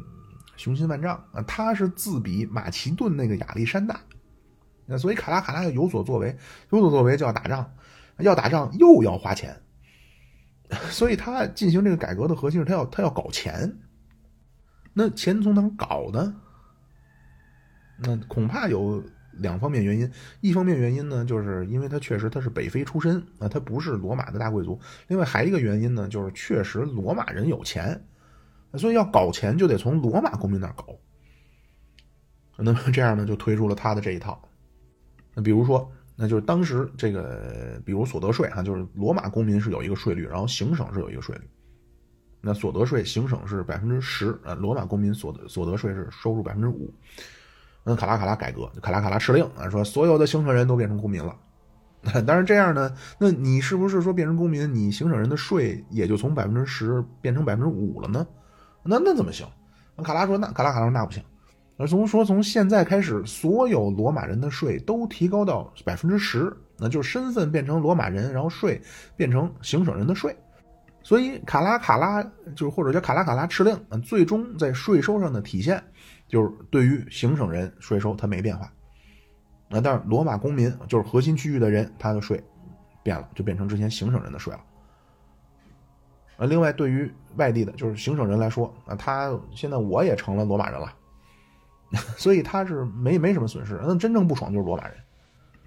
[0.58, 4.02] 雄心万丈啊，他是自比马其顿那个亚历山大，
[4.86, 6.36] 那所以卡拉卡拉要有所作为，
[6.72, 7.72] 有所作为就要打仗，
[8.18, 9.56] 要打仗又要花钱。
[10.92, 13.78] 所以他进行这个改革的核心是他要他要搞钱，
[14.94, 16.36] 那钱从哪搞呢？
[18.00, 24.78] 那恐怕有两方面原因，一方面原因呢，就是因为他确实他是北非出身啊，他不是罗马的大贵族。
[25.08, 28.06] 另外还一个原因呢，就是确实罗马人有钱，
[28.74, 30.86] 所以要搞钱就得从罗马公民那儿搞。
[32.58, 34.42] 那么这样呢，就推出了他的这一套。
[35.34, 35.92] 那比如说。
[36.20, 41.48] 那就是当时这个，比如所得税哈，就是罗马公民是有一个税率，然后行省是有一个税率。
[42.42, 46.92] 那所得税行省是百分之十，呃，罗马公民所得所得税是收入百分之五。
[47.84, 51.38] 那卡拉卡拉改革，卡拉卡拉敕令啊，说所有的行省人都变成公民了。
[52.26, 58.26] 当然这样呢，那你是不是说变成公民，你行省人的税也就从百分之十变成百分之五了呢？
[58.88, 59.48] 那那怎么行？
[60.04, 61.24] 卡拉说那卡拉卡拉说那不行。
[61.78, 68.82] 而从说从现在开始，所有罗马人的税都提高到百分之十，那就是身份变成罗马人，然后税
[69.16, 70.36] 变成行省人的税。
[71.04, 72.24] 所以卡拉卡拉
[72.56, 75.82] 就是或者叫卡拉卡拉敕令，最终在税收上的体现
[76.28, 78.66] 就是对于行省人税收它没变化。
[79.70, 82.44] 啊，但是罗马公民就是核心区域的人，他的税
[83.04, 84.60] 变了，就变成之前行省人的税了。
[86.38, 90.94] 啊，另外对于外地的，就是行省人来说，啊，他现在我也成了罗马人了。
[92.18, 94.98] 所以他是没没什么损失，那真正不爽就是罗马人。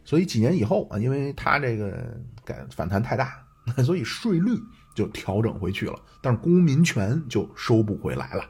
[0.05, 3.43] 所以几年以后啊，因为他这个改反弹太大，
[3.85, 4.51] 所以税率
[4.95, 8.45] 就调整回去了，但是公民权就收不回来了。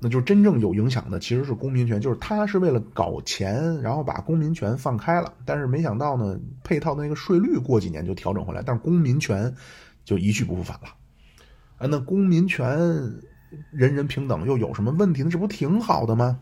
[0.00, 9.52] 那就真正有影响的其实是公民权，就是他是为了搞钱，然后把公民权放开了，但是没想到呢，配套的那个税率过几年就调整回来，但是公民权
[10.04, 10.88] 就一去不复返了。
[11.78, 12.78] 啊，那公民权。
[13.70, 15.30] 人人平等又有什么问题呢？
[15.30, 16.38] 这不挺好的吗？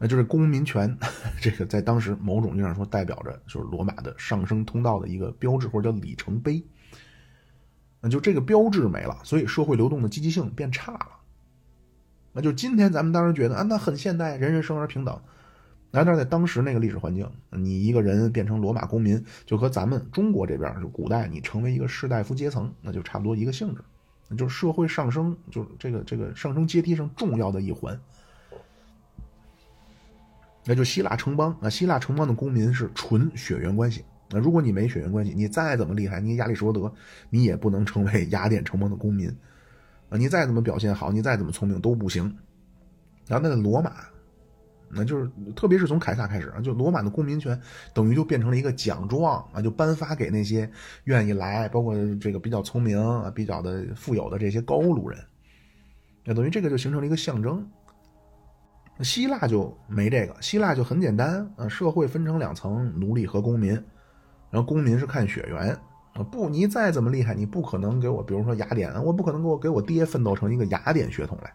[0.00, 0.98] 那就是公民权，
[1.40, 6.60] 这个在当时某种意义上说代表着就是罗马的上升通道的一个标志或者叫里程碑。
[8.00, 11.06] 那就这个标志没了，所以社会流动的积极性变差了。
[12.32, 15.22] 那就今天咱们当然觉得啊，那很现代，人人生而平等。
[15.90, 23.82] 那但是在当时那个历史环境，你一个人变成罗马公民，就和咱们中国这边就古代你成为一个士大夫阶层，那就差不多一个性质。
[24.36, 28.00] 就是社会上升，就是这个这个上升阶梯上重要的一环。
[30.64, 34.04] 那就希腊城邦啊，希腊城邦的公民是纯血缘关系。
[34.30, 36.94] 那如果你没血缘关系，你再怎么厉害，你亚里士多德，
[37.30, 39.28] 你也不能成为 雅典城邦的公民
[40.10, 40.16] 啊！
[40.16, 42.38] 你再怎么表现好，你再怎么聪明都不行。
[43.26, 43.92] 然后那个罗马，
[44.92, 47.58] 那就是特别是从凯撒开始啊，就罗马的公民权
[47.94, 50.70] 等于就变成了一个奖状啊，就颁发给那些
[51.04, 55.18] 愿意来，包括这个比较聪明啊、比较的富有的这些高卢人。
[56.24, 57.66] 那等于这个就形成了一个象征。
[59.02, 63.72] 希腊就没这个，希腊就很简单啊，社会分成两层，奴隶和公民。
[64.50, 65.74] 然后公民是看血缘
[66.12, 71.50] 啊，不，你再怎么厉害，你不可能给我，比如说雅典，我不可能给我给我爹奋斗成一个雅典血统来。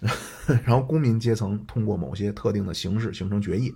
[0.64, 3.74] 然后公民阶层通过某些特定的形式形成决议，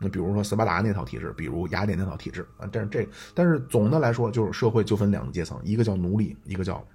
[0.00, 6.86] 那比如说斯巴达那套体制，比如雅典那套体制啊，但是这但是总的来说就是社会就分两个阶层，一个叫奴隶，一个叫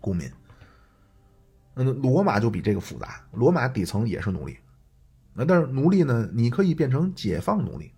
[0.00, 0.30] 公民。
[1.74, 4.56] 嗯，罗马就比这个复杂，罗马底层也是奴隶，
[5.32, 7.90] 那但是奴隶呢，你可以变成解放奴隶。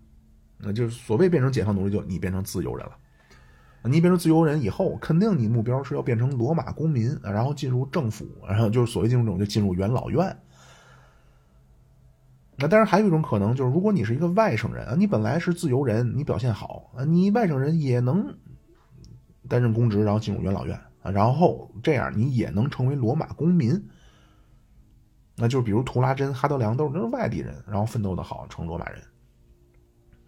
[0.58, 2.96] 那就是所谓变成解放奴隶，就你变成自由人了。
[3.86, 10.36] 你变成自由人以后，肯定你目标是要变成罗马公民，然后进入政府，然后就是所谓进入这种就进入元老院。
[12.56, 18.34] 那当然还有一种可能，就是如果你是一个外省人啊，你本来是自由人，你表现好啊，你外省人也能
[19.48, 23.88] 担任公职，然后进入元老院啊，然后这样你也能成为罗马公民。
[25.36, 29.02] 那就比如图拉真、哈德良都是都是外地人，然后奋斗的好，成罗马人。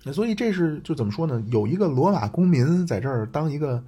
[0.04, 1.42] 那所以这是就怎么说呢？
[1.48, 3.82] 有一个罗马公民在这儿当一个，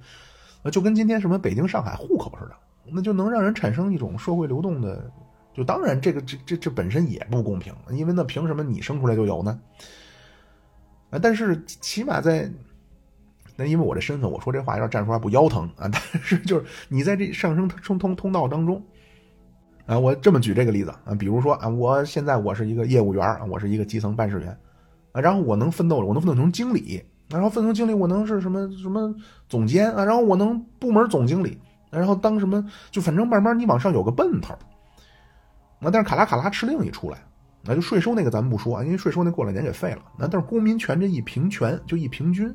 [0.71, 2.55] 就跟今天什么北京、上海户口似的，
[2.91, 5.09] 那就能让人产生一种社会流动的。
[5.53, 9.59] 就当然这个这这这本身也不公平，因为那凭什么你生出来就有呢？
[11.09, 12.49] 啊，但是起码在
[13.57, 15.87] 那因为我这身份，我说这话要站出来不腰疼啊。
[15.91, 18.81] 但是就是你在这上升通通通道当中，
[19.85, 24.57] 啊，我这么举这个例子啊，比如说啊，我现在我是一个业务员，我是一个基层办事员。
[25.11, 29.13] 啊，然后我能奋斗，我能奋斗成经理，然后奋斗经理，我能是什么什么
[29.49, 34.55] 总监啊，然后我能部门总经理，然后当什么，就反正慢慢你往上有个奔头。
[35.79, 37.17] 那但是卡拉卡拉敕令一出来，
[37.63, 40.01] 那就税收那个咱们不说啊，因为税收那过两年给废了。
[40.17, 42.53] 那但是公民权这一平权就一平均，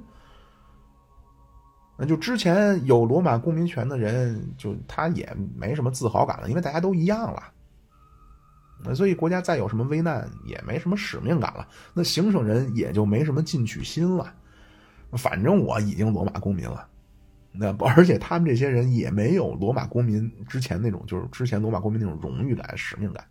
[1.98, 7.42] 那就之前有罗马公民权的人，就他也没什么自豪感了，因为大家都一样了。
[8.84, 14.32] 那所以国家再有什么危难也没什么使命感了，那行省人也就没什么进取心了。
[15.12, 16.86] 反正我已经罗马公民了，
[17.52, 23.24] 那而且他们这些人也没有罗马公民之前那种，就是之前罗马公民那种荣誉感、使命感。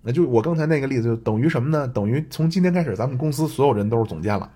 [0.00, 1.86] 那就我刚才那个例子，就等于什么呢？
[1.88, 4.50] 等于从今天开始，咱们公司所有人都是总监了。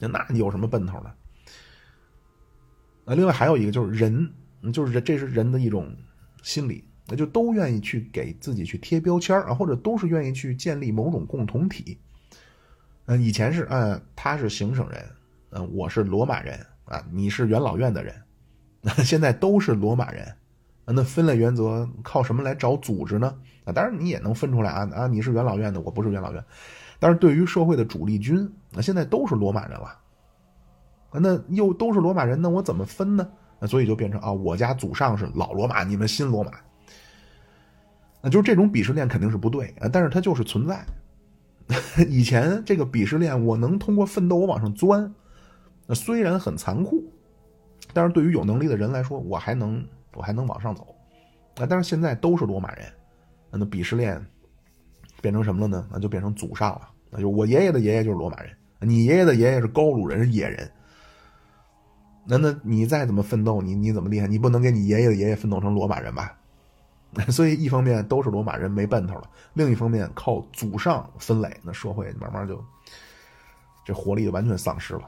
[0.00, 1.12] 那你有什么奔头呢？
[3.04, 4.32] 那另外还有一个就是人，
[4.72, 5.94] 就是这是人的一种
[6.42, 6.88] 心理。
[7.06, 11.98] 那就都愿意去给自己去贴标签啊，或者都是愿意去建立某种共同体。
[13.06, 15.04] 嗯，以前是，嗯，他是行省人，
[15.50, 18.14] 嗯，我是罗马人啊，你是元老院的人，
[18.80, 20.34] 那 现在都是罗马人，
[20.86, 23.36] 那分类原则靠什么来找组织呢？
[23.64, 26.42] 啊，当然你也能分出来啊啊，你是元老院的，我不是元老院，
[26.98, 29.98] 但是对于社会的主力军，那现在都是罗马人了，
[31.12, 33.28] 那又都是罗马人，那我怎么分呢？
[33.60, 36.52] 那所以就变成啊，我家祖上是老罗马，你们新罗马。
[38.24, 40.82] 那就是这种鄙视链肯定是不对啊，但是它就是存在。
[42.08, 45.14] 以前这个鄙视链，我能通过奋斗我往上钻，
[45.86, 47.04] 那虽然很残酷，
[47.92, 50.94] 但是对于有能力的人来说，我还能我还能往上走。
[51.56, 52.86] 啊，但是现在都是罗马人，
[53.50, 54.24] 那鄙视链
[55.20, 55.86] 变成什么了呢？
[55.92, 56.88] 那就变成祖上了。
[57.10, 58.50] 那就我爷爷的爷爷就是罗马人，
[58.80, 60.70] 你爷爷的爷爷是高卢人，是野人。
[62.26, 66.38] 那那你再怎么奋斗，你你怎么厉害，你不能给你爷爷的爷爷奋斗成罗马人吧？
[67.30, 72.62] 所以，一方面都是罗马人没奔头了；另一方面，靠祖上分类，那社会慢慢就
[73.84, 75.02] 这活力就完全丧失了。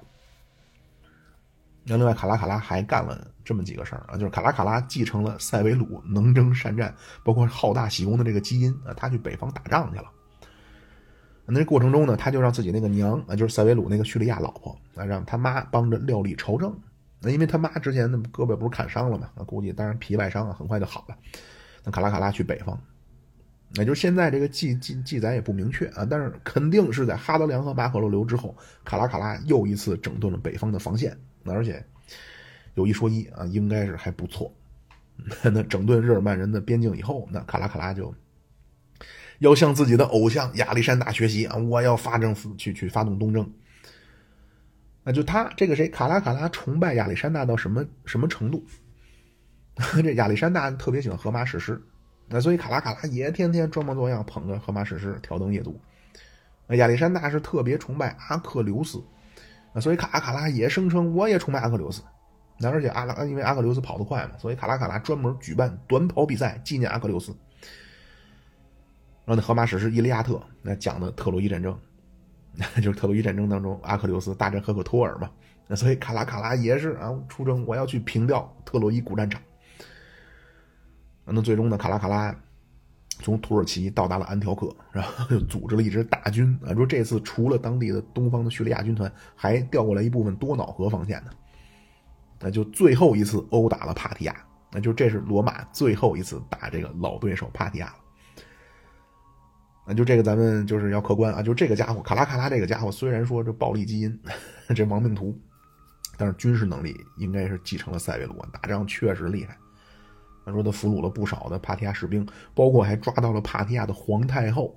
[1.84, 6.92] 那另外，卡拉卡拉还干了这么几个事儿啊，就是卡拉卡拉继承了塞维鲁能征善战，
[7.22, 10.10] 包括好大喜功的这个基因啊，他去北方打仗去了。
[11.48, 16.76] 那过程中呢，他就让自己那个娘啊，就是塞维鲁那个叙利亚老婆啊，让他妈帮着料理朝政。
[17.20, 21.16] 那因为他妈之前那胳膊不是砍伤了嘛，那估计当然皮外伤啊，很快就好了。
[21.90, 22.78] 卡拉卡拉去北方，
[23.74, 31.84] 那就是现在这个记记记载也不明确啊，但是肯定是在哈德良和马可洛流之后，卡拉卡拉又一次整顿了北方的防线，那而且
[32.74, 34.52] 有一说一啊，应该是还不错。
[35.42, 38.14] 那整顿日耳曼人的边境以后，那卡拉卡拉就
[39.38, 41.56] 要向自己的偶像亚历山大学习啊！
[41.56, 43.50] 我要发政府去去发动东征。
[45.04, 48.62] 那就他这个谁卡拉卡拉崇拜亚历山大到什么什么程度？
[50.02, 51.80] 这亚历山大特别喜欢荷马史诗，
[52.28, 55.78] 那所以卡拉卡拉也天天装模作样捧着荷马史诗挑灯夜读。
[56.70, 59.00] 亚历山大是特别崇拜阿克琉斯，
[59.80, 62.02] 所以卡拉卡拉也声称我也崇拜阿克琉斯。
[62.58, 67.36] 那而且阿拉因为阿克琉斯跑得快嘛，所以卡拉卡拉专门举办短跑比赛纪念阿克琉斯。
[69.26, 71.78] 然后那荷马史诗《伊利亚特》那讲的特洛伊战争，
[72.54, 75.30] 那 就是特洛伊战争当中阿克琉斯大战赫克托尔嘛。
[75.68, 79.42] 那所以卡拉卡拉也是啊出征，我要去平掉特洛伊古战场。
[81.26, 82.34] 那最终呢，卡拉卡拉
[83.08, 91.30] 从土耳其到达了安条克，然后就组织了一支大军啊，说这次除了当地的东方的叙利亚军团，还调过来一部分多瑙河防线的。
[92.38, 94.36] 那就最后一次殴打了帕提亚，
[94.70, 97.94] 那就这是罗马最后一次打这个老对手帕提亚了。
[99.86, 104.20] 那就这个咱们就是要客观啊，就这个家伙卡拉卡拉这个家伙，虽然说这暴力基因，
[104.76, 105.34] 这亡命徒，
[106.18, 109.56] 但是军事能力应该是继承了塞维鲁，打仗确实厉害。
[110.46, 114.74] 他说他俘虏了不少的帕提亚士兵，包括还抓到了帕提亚的皇太后。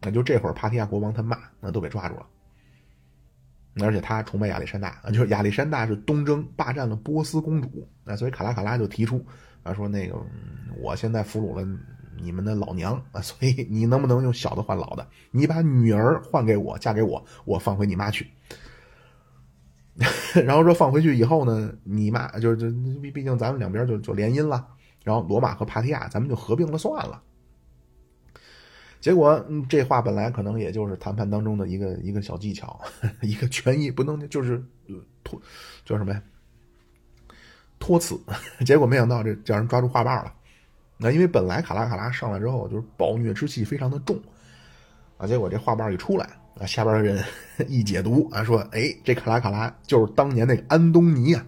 [0.00, 2.26] 那就这会儿帕提亚国王他妈那都被抓住了。
[3.80, 9.24] 而且他崇拜亚历山大， 就是亚历山大是东征霸占了波斯公主，那所以卡拉卡拉就提出
[9.62, 10.16] 啊，说那个
[10.80, 11.66] 我现在俘虏了
[12.16, 15.06] 你们的老娘啊， 所以你能不能用小的换老的？
[15.30, 18.30] 你把女儿换给我，嫁给我，我放回你妈去。
[20.44, 24.66] 然后说放回去以后呢，你妈就是毕毕竟咱们两边就就联姻了，
[25.04, 27.22] 然后罗马和帕提亚咱们就合并了算了。
[29.00, 32.80] 结果，这话本来可能也就是谈判当中的一个一个小技巧，
[33.20, 34.60] 一个权益不能就是
[35.22, 35.40] 托
[35.84, 36.22] 叫什么呀？
[37.78, 38.18] 托词。
[38.64, 40.32] 结果没想到这叫人抓住话把了。
[40.96, 44.18] 那因为本来卡拉卡拉上来之后就是暴虐之气非常的重
[45.18, 46.26] 啊，结果这话把一出来
[46.58, 47.22] 啊，下边的人
[47.68, 51.46] 一解读啊，说哎，这卡拉卡拉就是当年那个安东尼啊。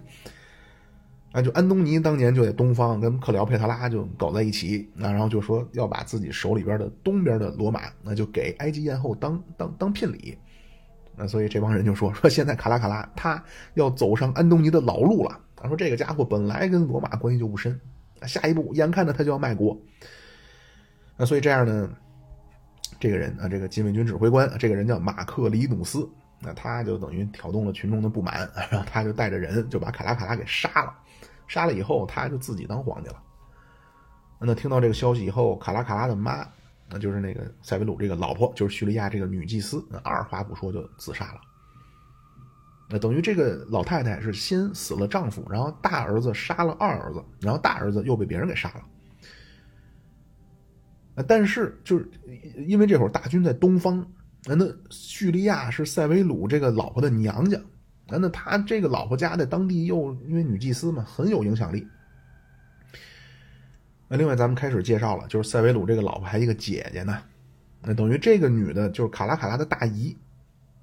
[1.36, 10.38] 那就安东尼当年就在东方跟克里奥佩特拉就搞在一起，那然后就说要把自己手里边的东边的罗马，那就给埃及艳后当当当聘礼，
[11.14, 15.38] 那所以这帮人就说说现在卡拉卡拉他要走上安东尼的老路了。
[15.54, 17.78] 他说这个家伙本来跟罗马关系就不深，
[18.22, 19.78] 下一步眼看着他就要卖国，
[21.18, 21.90] 那所以这样呢，
[22.98, 26.08] 这个人啊，这个禁卫军指挥官，这个人叫马克里努斯，
[26.46, 30.96] 那他就等于挑动了群众的不满， 然后他就带着人就把卡拉卡拉给杀了。
[31.48, 33.20] 杀了以后，他就自己当皇帝了。
[34.38, 36.46] 那听到这个消息以后，卡拉卡拉的妈，
[36.88, 41.40] 那就是那个塞维鲁这个老婆，就是叙利亚这个女祭司，二话不说就自杀了。
[42.88, 48.84] 那等于这个老太太是先死了丈夫，然后大儿子杀了二儿子，然后大儿子又被别人给杀了。
[51.26, 52.08] 但是就是
[52.66, 54.06] 因为这会儿大军在东方，
[54.54, 57.58] 那叙利亚是塞维鲁这个老婆的娘家。
[58.08, 61.84] 那那他这个老婆家在当地又因为女祭司嘛很有影响力。
[64.06, 67.20] 那另外咱们开始介绍了，就是塞维鲁这个老婆还一个姐姐呢，
[67.82, 70.16] 那等于这个女的就是卡拉卡拉的大姨，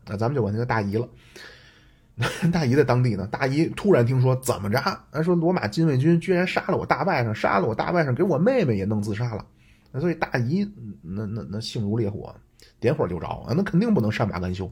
[0.06, 1.08] 那咱们就管她叫大姨了。
[2.52, 4.78] 大姨在当地呢，大姨突然听说怎么着？
[4.78, 9.46] 啊，说罗马禁卫军居然杀了我大外甥，杀了我大外甥，给我妹妹也弄自杀了。
[9.92, 10.70] 那所以大姨
[11.02, 12.36] 那那那性如烈火，
[12.80, 14.72] 点火就着啊，那肯定不能善罢甘休。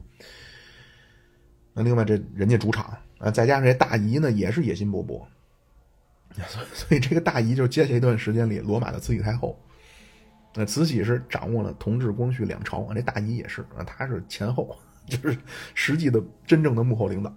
[1.74, 5.22] 那另外这人家主场啊，再加上这大姨呢，也是野心勃勃，
[6.46, 9.58] 所以所以这个大姨就接下一段时间里，罗马的慈禧太后，
[10.54, 14.76] 那慈禧是掌握了同治、光绪两朝，这大姨也是啊，她是前后，
[15.08, 15.38] 就是
[15.74, 17.34] 实际的真正的幕后领导。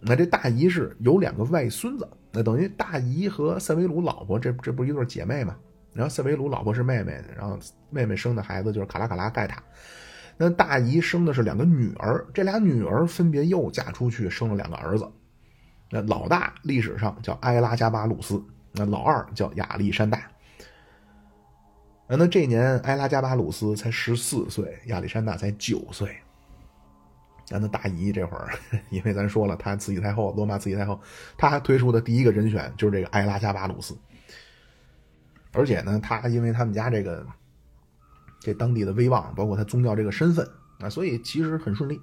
[0.00, 5.56] 那这大姨是有两个外孙子，那等于大姨和塞维鲁老婆，这这不是一对姐妹吗？
[5.96, 7.58] 然后塞维鲁老婆是妹妹，然后
[7.90, 9.62] 妹妹生的孩子就是卡拉卡拉盖塔。
[10.36, 15.10] 那大姨生的是两个女儿，这俩女儿分别又嫁出去，生了两个儿子。
[15.90, 20.30] 那老大历史上叫埃拉加巴鲁斯，那老二叫亚历山大。
[22.06, 26.14] 那这年埃拉加巴鲁斯才十四岁，亚历山大才九岁。
[27.46, 28.50] 咱的大姨这会儿，
[28.90, 31.00] 因为咱说了，她慈禧太后，罗马慈禧太后，
[31.38, 33.96] 她还推出的第一个人选就是这个埃拉加巴鲁斯。
[35.56, 37.26] 而且呢，他因为他们家这个。
[38.38, 40.48] 这当地的威望，包括他宗教这个身份
[40.78, 42.00] 啊，所以其实很顺利。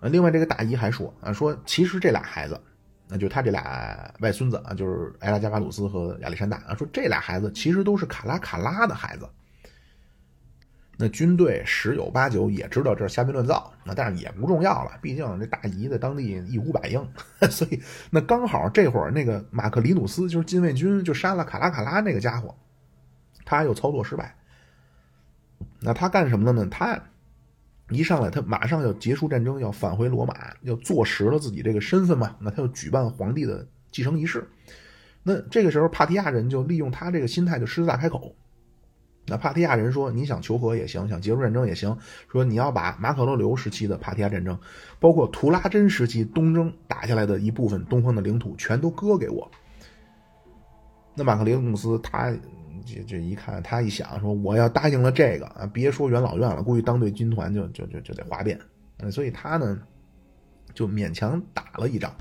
[0.00, 2.58] 啊，另外这个大姨还说啊，说其实这俩孩子，
[3.06, 9.28] 那就他这俩外孙子啊，就是埃拉加巴鲁斯和亚历山大啊，说这俩孩子其实都是卡拉卡拉的孩子。
[11.00, 17.08] 那军队十有八九也知道这是瞎编乱造，那但是也不重要了，毕竟这大姨在当地一呼百应，
[17.48, 17.80] 所以
[18.10, 22.52] 那刚好这会儿那个马克里努斯就是禁卫军就杀了卡拉卡拉那个家伙，
[23.44, 24.34] 他又操作失败。
[25.80, 26.68] 那他干什么了呢？
[26.68, 27.00] 他
[27.90, 32.34] 一上来他马上要结束战争，要返回罗马，要坐实了自己这个身份嘛。
[32.40, 34.48] 那他要举办皇帝的继承仪式。
[35.22, 38.34] 那这个时候帕提亚人就利用他这个心态，就狮子大开口。
[39.30, 41.96] 那帕提亚人说：“你想求和也行，想结束战争也行。
[42.30, 44.58] 说你要把马可罗留时期的帕提亚战争，
[44.98, 49.50] 包括图拉真时期东征打下来的一部分东方的领土，全都割给我。”
[51.14, 52.30] 那马克雷姆斯他
[52.86, 58.58] 这这一看，他一想说：“我要答应了这个啊，别说元老院了，估计当队军团就就就就得哗变。”
[59.10, 59.80] 所以他呢
[60.74, 62.12] 就勉强打了一仗。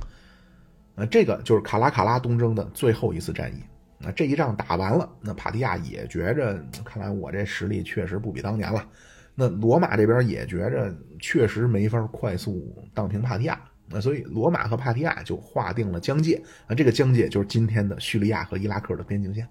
[0.96, 3.62] 啊，这个就是卡拉卡拉东征的最后一次战役。
[4.00, 8.88] 那这一仗打完了，那帕提亚也觉着，看来我这实力确实不比当年了。
[9.34, 13.60] 那罗马这边也觉着，确实没法快速荡平帕提亚。
[13.90, 16.42] 那所以罗马和帕提亚就划定了疆界。
[16.68, 19.48] 啊，这个疆界就是今天的叙利亚和伊拉克的边境线。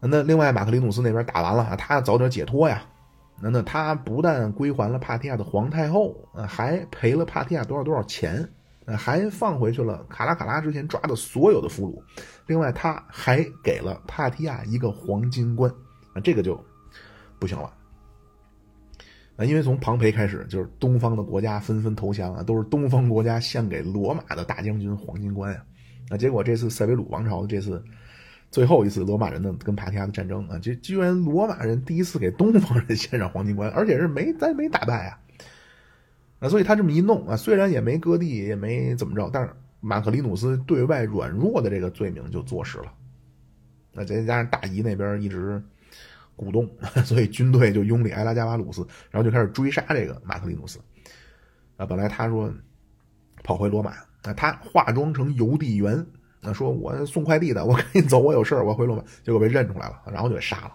[0.00, 2.84] 那另外马克里努斯那边打完了，他早点解脱呀。
[3.40, 6.14] 那那他不但归还了帕提亚的皇太后，
[6.46, 8.48] 还赔了帕提亚多少多少钱。
[8.86, 12.02] 还放回去了卡拉卡拉之前抓的所有的俘虏，
[12.46, 15.72] 另外他还给了帕提亚一个黄金冠，
[16.12, 16.62] 啊，这个就
[17.38, 17.72] 不行了，
[19.36, 25.64] 啊，因为从庞培开始就是东方的国家纷纷投降啊，都是东方国家献给罗马的大将军黄金冠呀，
[26.10, 27.82] 啊，结果这次塞维鲁王朝的这次
[28.50, 35.18] 最后一次罗马人的跟帕提亚的战争啊，就居然罗马人第一次给东方人献上黄金冠，而且是没咱没打败啊。
[36.44, 42.92] 啊，所以他这么一弄啊，虽然也没割地，也没怎么着，但是马克里努斯对外软弱的这个罪名就坐实了。
[43.92, 45.62] 那再加上大姨那边一直
[46.36, 46.68] 鼓动，
[47.06, 50.78] 所以军队就拥立埃拉加巴鲁斯，然后就开始追杀这个马克里努斯。
[51.78, 52.52] 啊，本来他说
[53.42, 56.06] 跑回罗马，那他化妆成邮递员，
[56.42, 60.74] 那说我送快递的，我赶紧走，我有事我回罗马，结果被认出来了，然后就给杀了。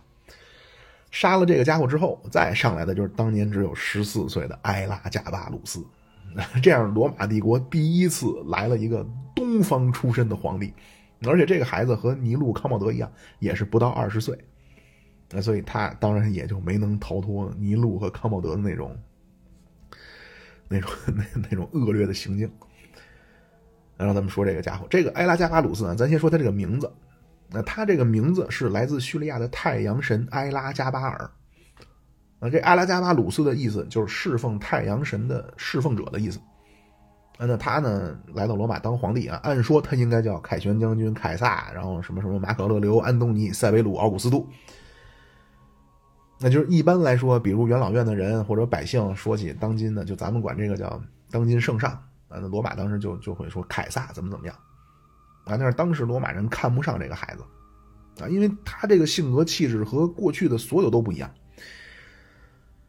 [1.12, 5.86] 杀了这个家伙之后，再上来的就是当年只有十四岁的埃拉加巴鲁斯。
[6.62, 9.04] 这样，罗马帝国第一次来了一个
[9.36, 10.72] 东方出身的皇帝，
[11.26, 14.38] 而且这个孩子和尼禄康茂德一样，也是不到二十岁。
[15.32, 18.96] 那所以他当然也就没能逃脱尼禄和康茂德的那种、
[20.68, 22.52] 那种、 那那种恶劣的行径。
[23.98, 26.92] 然后咱们说这个家伙，这个埃拉加巴鲁斯啊，咱先说他这个名字。
[27.52, 31.30] 那他这个名字是来自叙利亚的太阳神埃拉加巴尔，
[32.40, 36.40] 啊，这埃拉加巴鲁斯的意思就是侍奉太阳神的侍奉者的意思。
[37.42, 44.46] 那他呢来到罗马当皇帝啊，按说他应该叫凯旋将军凯撒，然后什么什么马可勒留、安东尼、塞维鲁、奥古斯都。
[46.38, 51.92] 那就是一般来说，比如元老院的人或者百姓说起当今的，就咱们管这个叫当今圣上
[52.28, 54.56] 啊，那罗马当时就就会说凯撒怎么怎么样。
[55.50, 61.30] 啊，但是当时罗马人看不上这个孩子，啊，因为他这个性格气质和过去的所有都不一样。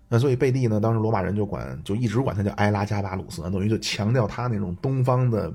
[0.09, 5.53] 那所以贝蒂呢，当时罗马人就管，就一直管他叫埃拉加巴鲁斯，等于就强调他那种东方的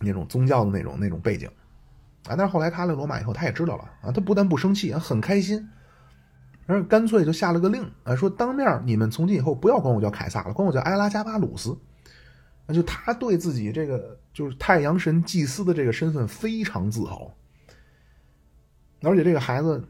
[0.00, 1.48] 那种宗教的那种那种背景。
[2.26, 5.68] 啊，但是后来他来罗马以后，他也知道了啊，他不但不生气，很开心，
[6.66, 11.78] 而干脆就下了个令啊，说当面你们从今以后不要管我叫凯撒了，管我叫埃拉加巴鲁斯。
[12.66, 17.30] 那就他对自己这个就是太阳神祭司的这个身份非常自豪，
[19.02, 19.86] 而且这个孩子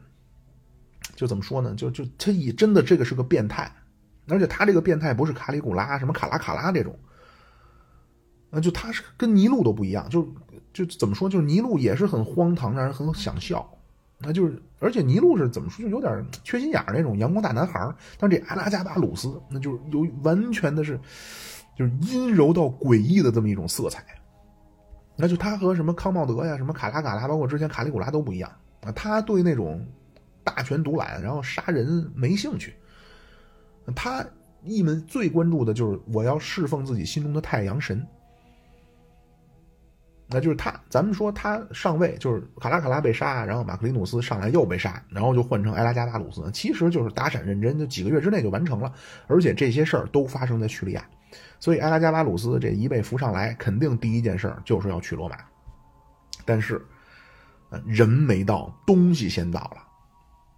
[1.15, 1.73] 就怎么说呢？
[1.75, 3.71] 就就他以真的这个是个变态，
[4.27, 6.93] 而且他这个变态不是卡里古拉什么卡拉卡拉这种，
[8.49, 10.29] 那就他是跟尼禄都不一样，就
[10.73, 11.29] 就怎么说？
[11.29, 13.65] 就尼禄也是很荒唐，让人很想笑。
[14.19, 15.81] 那就是而且尼禄是怎么说？
[15.85, 20.99] 就有点缺心眼儿那种阳光大男孩但这阿拉加巴鲁斯那就是有完全的是。
[21.75, 24.03] 就是阴柔到诡异的这么一种色彩，
[25.15, 28.49] 那就他和什么康茂德呀、什么卡拉卡拉，包括之前卡里古拉都不一样
[28.81, 28.91] 啊。
[28.91, 29.85] 他对那种
[30.43, 32.73] 大权独揽，然后杀人没兴趣。
[33.95, 34.25] 他
[34.63, 38.05] 一门最关注的就是我要侍奉自己心中的太阳神。
[40.27, 48.91] 那就是他，咱们说他上位，就是卡拉卡拉被杀，然后马克里努斯上来又被杀，然后就换成埃拉加达鲁斯，其实就是打闪认真，就几个月之内就完成了，
[49.27, 51.07] 而且这些事儿都发生在叙利亚。
[51.59, 55.37] 所以，埃拉加拉鲁斯这一被扶上来，肯定第一件事就是要去罗马。
[56.45, 56.85] 但是，
[57.85, 59.77] 人没到，东西先到了。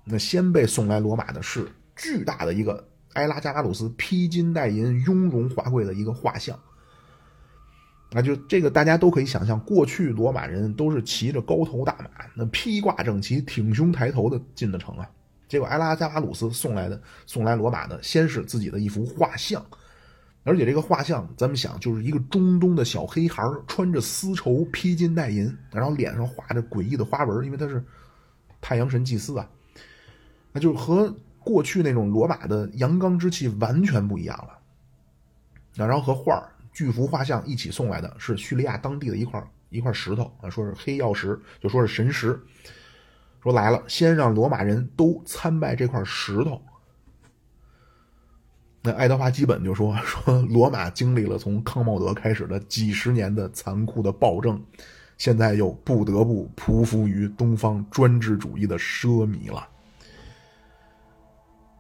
[0.04, 6.58] 那先被送来罗马的是巨大的一个埃拉加拉鲁斯披金戴银、雍容华贵的一个画像。
[8.12, 15.10] 那，就这个大家都可以想象，过去罗马人都是骑着高头大马，那披挂整齐、挺胸抬头的进的城啊。
[15.48, 19.66] 结果埃拉加拉鲁斯送来的送来罗马的，先是自己的一幅画像，
[20.48, 27.84] 而且这个画像咱们想就是一个中东的小黑孩穿着丝绸、披金戴银，然后脸上画着诡异的花纹，因为他是
[28.62, 29.48] 太阳神祭司啊，
[30.52, 34.58] 那就和过去那种罗马的阳刚之气完全不一样了。
[35.76, 36.44] 然后和画。
[36.74, 42.40] 巨幅画像一起送来的是叙利亚当地的一块一块石头啊，说是黑曜石，就说是神石。
[43.42, 46.62] 说来了，先让罗马人都参拜这块石头。
[48.88, 54.64] 那爱德华基本就说 说，罗马经历了从康茂德开始的几十年的残酷的暴政，
[55.18, 59.68] 现在又不得不匍匐于东方专制主义的奢靡了。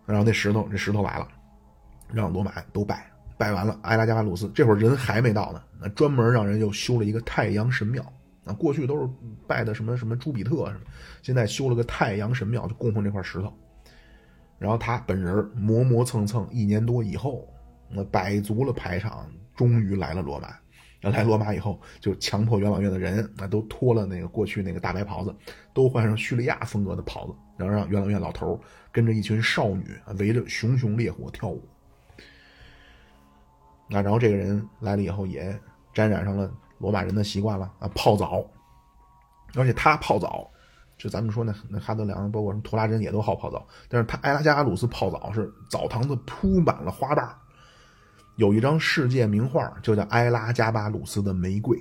[0.05, 1.25] 然后那石头，这石头来了，
[2.11, 3.09] 让罗马都拜。
[3.37, 8.03] 拜完了，埃拉加巴鲁斯这会儿人还没到呢，那专门让人又修了一个太阳神庙。
[8.43, 9.09] 啊，过去都是
[9.47, 10.81] 拜的什么什么朱比特什么，
[11.21, 13.53] 现在修了个太阳神庙，就供奉这块石头。
[14.59, 17.47] 然后他本人磨磨蹭蹭一年多以后，
[17.89, 20.55] 那摆足了排场，终于来了罗马。
[21.01, 25.33] 来罗马以后，就强迫元老院的人，那都脱了那个过去那个大白袍子，
[25.73, 28.59] 都换上叙利亚风格的袍子，然后让元老院老头
[28.91, 31.63] 跟着一群少女围着熊熊烈火跳舞。
[33.87, 35.57] 那然后这个人来了以后，也
[35.93, 38.43] 沾染上了罗马人的习惯了啊，泡澡，
[39.55, 40.49] 而且他泡澡，
[40.97, 47.29] 就咱们说那那哈德良，包括什么图拉真也都好泡澡，但是他埃拉加巴鲁斯泡澡是澡堂子铺满了花瓣
[48.35, 51.77] 有一张世界名画就叫埃拉加巴鲁斯的玫瑰，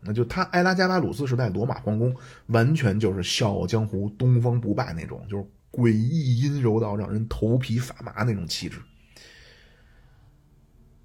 [0.00, 2.14] 那就他埃拉加巴鲁斯时代罗马皇宫
[2.46, 8.78] 完全就是笑傲江湖、东方不败那种，就是诡异阴柔到让人头皮发麻那种气质。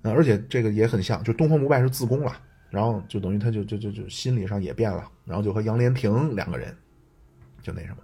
[0.02, 2.34] 啊，而且这个也很像，就东方不败是自宫了，
[2.70, 6.74] 然后就等于他就就就就心理上也变了，然后就和杨莲亭两个人
[7.62, 7.98] 就那什么，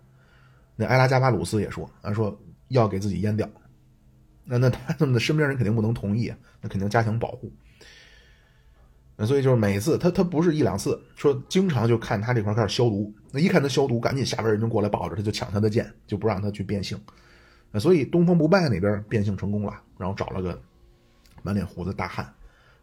[0.76, 2.38] 那埃拉加巴鲁斯也说啊，说
[2.70, 3.50] 要给自己阉掉，
[4.44, 7.52] 那那他们的身边人肯定不能同意，那肯定加强保护。
[9.16, 17.00] 那所以就是每次他他不是一两次，说经常就看他这块开始消毒，那一看他消毒，赶紧下边人就过来抱着他，就抢他的剑，就不让他去变性。
[17.72, 20.62] 那所以东方不败那边变性成功了，然后找了个。
[21.44, 22.26] 满脸胡子大汉，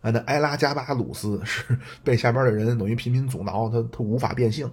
[0.02, 4.70] 啊，那埃拉加巴鲁斯是 被下边的人等于频频阻挠，他他无法变性。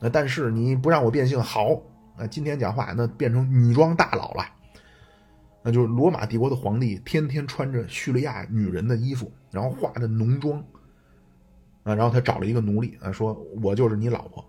[0.00, 1.80] 那但是你不让我变性，好，
[2.16, 4.44] 那今天讲话那变成女装大佬了，
[5.62, 10.58] 那就是罗马帝国的皇帝天天穿着叙利亚女人的衣服，然后化着浓妆，
[11.82, 14.44] 啊，然后他找了一个奴隶啊，说我就是你老婆，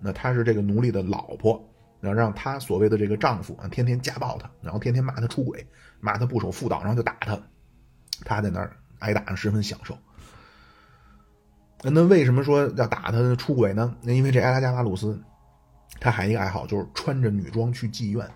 [0.00, 1.64] 那他是这个奴隶的老婆，
[2.00, 5.66] 然后让他所谓的这个丈夫啊，天天家暴他，然后天天骂他出轨，
[6.00, 7.38] 骂他不守妇道，然后就打他。
[8.24, 9.96] 他在那儿挨打，十分享受。
[11.92, 13.94] 那为什么说要打他出轨呢？
[14.00, 15.22] 那因为这埃拉加巴鲁斯，
[16.00, 18.26] 他还有一个爱好就是穿着女装去妓院，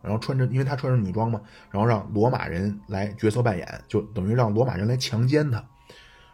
[0.00, 1.40] 然后穿着，因为他穿着女装嘛，
[1.70, 5.62] 然后让罗马人来角色扮演，就等于让罗马人来强奸他。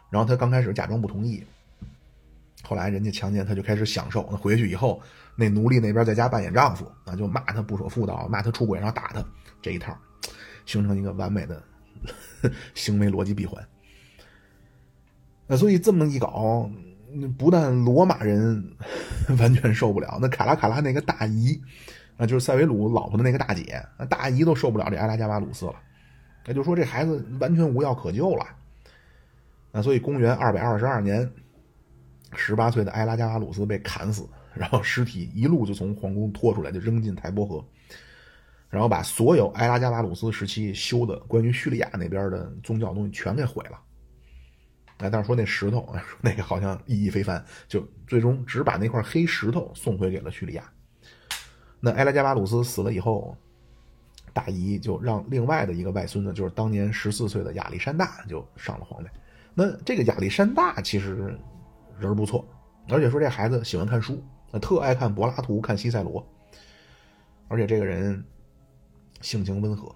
[0.09, 1.43] 然后他刚开始假装不同意，
[2.63, 4.27] 后来人家强奸他就开始享受。
[4.31, 5.01] 那回去以后，
[5.35, 9.25] 那奴隶那边在家扮演丈夫，啊，就骂他不守妇道，骂他出轨，然后打他，
[9.61, 9.97] 这一套
[10.65, 11.61] 形成一个完美的。
[12.75, 13.67] 行为逻辑闭环，
[15.47, 16.69] 那所以这么一搞，
[17.37, 18.75] 不但罗马人
[19.39, 21.59] 完全受不了，那卡拉卡拉那个大姨
[22.17, 25.75] 啊，就是塞维鲁老婆的那个大姐，那大姨都受不了这埃拉加巴鲁斯了，
[26.45, 28.45] 那就说这孩子完全无药可救了。
[29.71, 31.29] 那所以公元二百二十二年，
[32.35, 37.63] 十八岁的埃拉加巴鲁斯被砍死，然后尸体一路就从皇宫拖出来，就扔进台伯河。
[38.69, 43.79] 然后把所有埃拉加巴鲁斯时期修的关于叙利亚那边的宗教东西全给毁了。
[44.97, 50.63] 哎，但是说那石头， 那个好像意义非凡，就最终只把那块黑石头送回给了叙利亚。
[51.79, 53.37] 那埃拉加巴鲁斯死了以后，
[54.33, 59.09] 大姨就让另外的一个外孙子，就是当年十四岁的亚历山大就上了皇位。
[59.53, 61.37] 那这个亚历山大其实
[61.99, 62.47] 人不错，
[62.89, 64.23] 而且说这孩子喜欢看书，
[64.61, 66.27] 特爱看柏拉图、看西塞罗，
[67.47, 68.23] 而且这个人。
[69.19, 69.95] 性情温和，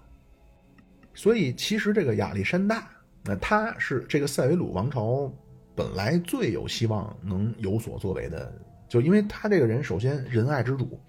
[1.13, 2.89] 所以其实这个亚历山大，
[3.23, 5.31] 那他是这个塞维鲁王朝
[5.75, 8.53] 本来最有希望能有所作为的，
[8.87, 10.99] 就因为他这个人首先仁爱之主，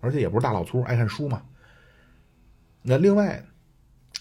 [0.00, 1.42] 而且也不是大老粗，爱看书嘛。
[2.82, 3.44] 那另外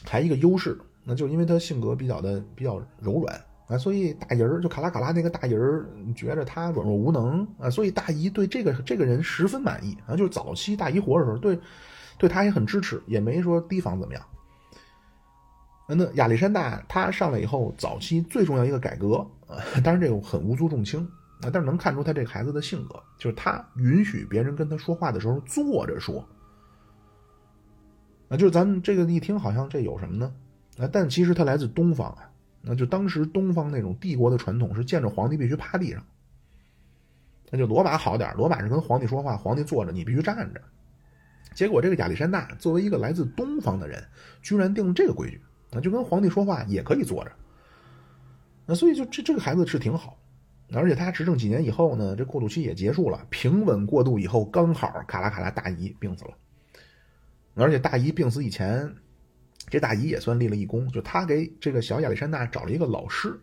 [0.03, 5.85] 还一个优势，那就因为他性格比较的比较柔软啊，所以大姨儿就卡拉卡拉那个大姨儿
[6.15, 11.59] 觉着他软弱无能啊，所以大姨对这个这个人十分满意啊，就是早期大姨活的时候对。
[12.19, 14.23] 对他也很支持，也没说提防怎么样。
[15.95, 21.01] 那亚历山大他上来以后，早期最重要一个改革啊，当然这个很无足重轻
[21.41, 26.27] 啊，但是能看出他这个孩子的性格，就是他允许别人跟他说话的时候坐着说。
[28.29, 30.33] 啊，就是咱们这个一听好像这有什么呢？
[30.77, 32.29] 啊，但其实他来自东方啊，
[32.61, 36.03] 那就当时东方那种帝国的传统是见着皇帝必须趴地上。
[37.49, 40.61] 那就罗马好点罗马是跟皇帝说话，皇帝坐着，你必须站着。
[41.53, 44.03] 结果这个亚历山大作为一个来自东方的人，
[44.41, 45.41] 居然定了这个规矩。
[45.71, 47.31] 那就跟皇帝说话也可以坐着，
[48.65, 50.17] 那所以就这这个孩子是挺好，
[50.73, 56.31] 而且他执政几年以后呢，这过渡期也结束了，平稳过渡以后，刚好卡拉卡拉大姨病死了，
[57.55, 58.89] 而且大姨病死以前，
[59.69, 63.37] 这大姨也算立了一功，就他给这个小亚历山大找了一个老师，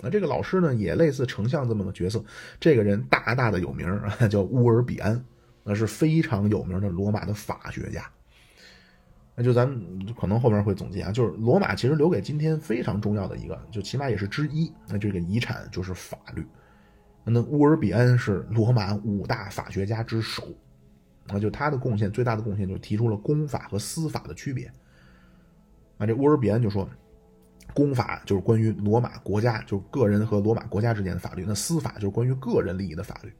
[0.00, 2.24] 那这个老师呢也类似丞相这么个角色，
[2.60, 3.88] 这个人大大的有名，
[4.30, 5.24] 叫乌尔比安，
[5.64, 8.08] 那是非常有名的罗马的法学家。
[9.38, 14.72] 那就咱们可能后面会总结啊，就是罗马其实留给今天非常重要的一个，就起码也是之一。
[14.88, 16.46] 那这个遗产就是法律。
[17.22, 20.42] 那乌尔比安是罗马五大法学家之首，
[21.26, 24.72] 那就他的贡献最大的贡献就是提出了公法和私法的区别。
[25.98, 26.88] 啊，这乌尔比安就说，
[27.74, 33.30] 公法就是关于罗马国家，就是个人和罗马国家之间的法律；那私法就是关于个人利益的法律。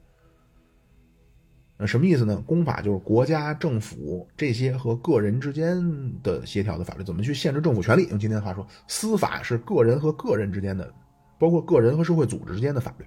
[1.79, 2.41] 那什么意思呢？
[2.47, 5.79] 公法就是国家政府这些和个人之间
[6.23, 8.07] 的协调的法律，怎么去限制政府权力？
[8.07, 10.91] 用今天的话说，司法是个人和个人之间的，
[11.37, 13.05] 包括个人和社会组织之间的法律。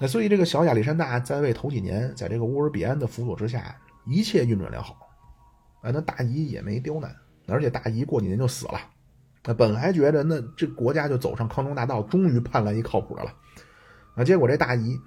[0.00, 4.96] 那所以这个小亚历山大在位头几年，在这个乌尔比安的辅佐之下，一切运转良好。
[5.82, 7.14] 啊，那大姨也没刁难，
[7.48, 8.80] 而且大姨过几年就死了。
[9.44, 13.34] 那本来觉得那这国家就走上康庄大道，终于盼来一靠谱的了。
[14.14, 14.98] 啊，结果这大姨。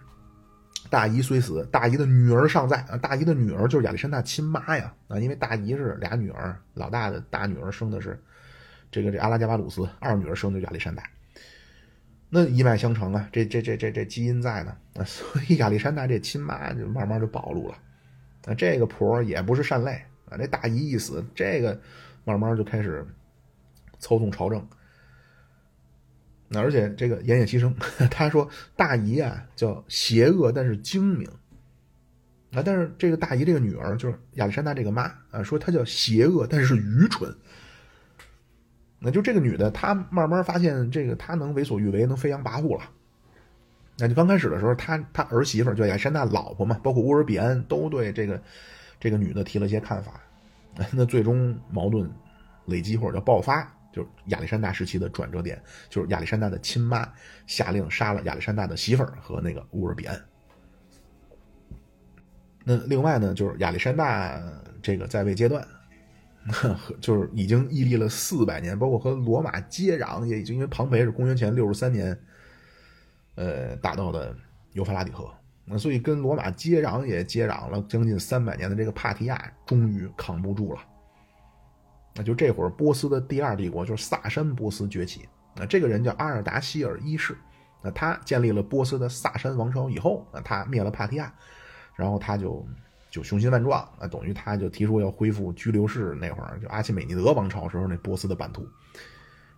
[0.89, 2.95] 大姨虽死，大姨的女儿尚在啊！
[2.97, 5.19] 大姨的女儿就是亚历山大亲妈呀啊！
[5.19, 8.21] 因为大姨是俩女儿，老大的大女儿生的是
[8.91, 11.03] 这个这阿拉加巴鲁斯，二女儿生的亚历山大，
[12.29, 17.75] 那一脉相承啊，这这这这这基因在呢啊，所以亚历山大这亲妈就慢慢就暴露了
[18.45, 21.79] 啊，这个婆也不是善类啊，这大姨一死，这个
[22.23, 23.05] 慢慢就开始
[23.99, 24.65] 操纵朝政。
[26.47, 27.75] 那而且这个奄奄息生，
[28.11, 31.27] 他说大姨啊叫邪恶，但是精明。
[32.53, 37.35] 啊，但是这个大姨这个女儿就是亚历山大这个妈啊，说她叫邪恶，但是愚蠢。
[38.97, 42.89] 那就这个女的，她慢慢发现这个她能为所欲为，能飞扬跋扈了。
[43.97, 48.41] 那就刚开始的时候，她她儿媳妇就亚历山大老婆嘛，包括乌尔比安都对这个
[48.99, 50.21] 这个女的提了一些看法。
[50.93, 52.09] 那最终矛盾
[52.67, 53.69] 累积或者叫爆发。
[53.95, 55.57] 就是亚历山大时期的转折点，
[55.89, 57.09] 就是亚历山大的亲妈
[57.47, 60.21] 下令杀了亚历山大的媳妇儿和那个乌尔比安。
[62.65, 64.37] 那另外呢，就是亚历山大
[64.81, 65.65] 这个在位阶段，
[66.99, 72.19] 就是已经屹立了四百年，包括和罗马接壤，也已经因为庞培是公元前六十三年，
[73.35, 74.35] 呃，打到的
[74.73, 75.33] 尤法拉底河，
[75.63, 80.81] 那所以跟罗马接壤也接壤了将近三百年的这个帕提亚，终于扛不住了。
[82.17, 85.27] 那就这会儿，波斯的第二帝国就是萨珊波斯崛起。
[85.53, 87.35] 那这个人叫阿尔达希尔一世。
[87.81, 91.33] 那他建立了波斯的萨珊王朝以后，那他灭了帕提亚，
[91.93, 92.65] 然后他就
[93.11, 93.79] 就雄心万状。
[93.99, 98.65] 啊，等于他就提出要恢复居留士那会儿就阿契美尼德王朝时候那波斯的版图。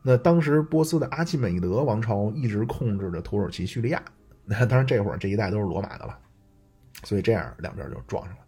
[0.01, 4.01] 那当时波斯的阿契美尼德王朝一直控制着土耳其、叙利亚。
[4.45, 6.17] 那当然这会儿这一带都是罗马的了。
[7.03, 8.41] 所以这样两边就撞上了。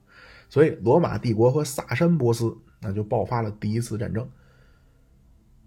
[0.49, 2.57] 所以罗马帝国和萨珊波斯。
[2.82, 4.28] 那就爆发了第一次战争，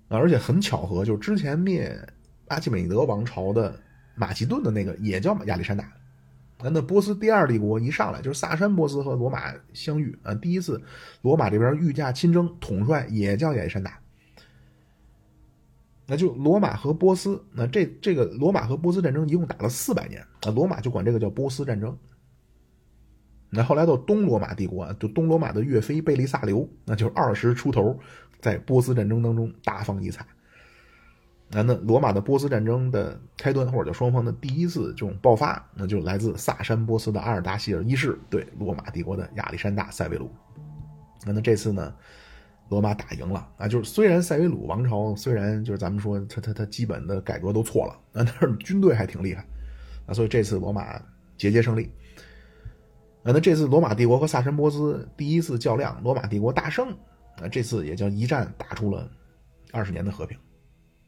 [0.08, 1.94] 而且很巧合，就是之前灭
[2.48, 3.78] 阿基美德王朝的
[4.14, 5.92] 马其顿的那个也叫亚历山大。
[6.64, 10.80] 那波斯第二帝国一上来就是萨珊波斯和罗马相遇啊，第一次
[11.22, 13.98] 罗马这边御驾亲征，统帅也叫亚历山大。
[16.06, 21.98] 那就罗马和波斯，那这这个罗马和波斯战争一共打了四百年啊，罗马就管这个叫波斯战争。
[23.54, 27.94] 那后来到东罗马帝国，就东罗马的岳飞贝利萨留，那就是二十出头，
[28.40, 30.24] 在波斯战争当中大放异彩。
[31.50, 40.30] 那那罗马的波斯战争的开端，或者叫双方的第一次这种爆发，那就来自萨珊波斯的阿尔达希尔一世对罗马帝国的亚历山大塞维鲁。
[41.26, 41.94] 那那这次呢，
[42.70, 43.68] 罗马打赢了啊！
[43.68, 49.46] 就是虽然塞维鲁王朝虽然就是咱们说他他他基本的改革都错了，那但是军队还挺厉害
[50.06, 50.98] 啊，所以这次罗马
[51.36, 51.92] 节节胜利。
[53.24, 56.90] 啊，那这次罗马帝国和萨珊波斯第一次较量，罗马帝国大胜。
[57.40, 59.10] 啊，这次也叫一战打出了
[59.72, 60.36] 二十年的和平。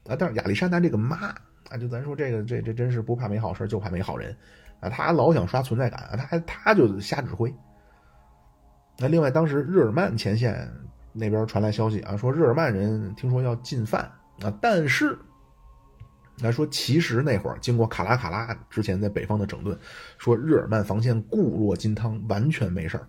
[0.06, 1.34] 啊，但是亚历山大这个妈
[1.68, 4.34] 啊，就咱说这个这这真是不怕没好事就怕没好人
[4.80, 7.54] 啊，他老想刷存在感啊，他还他就瞎指挥。
[8.98, 10.70] 那另外当时日耳曼前线
[11.12, 14.02] 那边传来消息啊，说日耳曼人听说要进犯
[14.42, 15.18] 啊，但是
[16.40, 19.78] 来说其实那会儿经过卡拉卡拉之前在北方的整顿，
[20.18, 23.06] 说日耳曼防线固若金汤，完全没事儿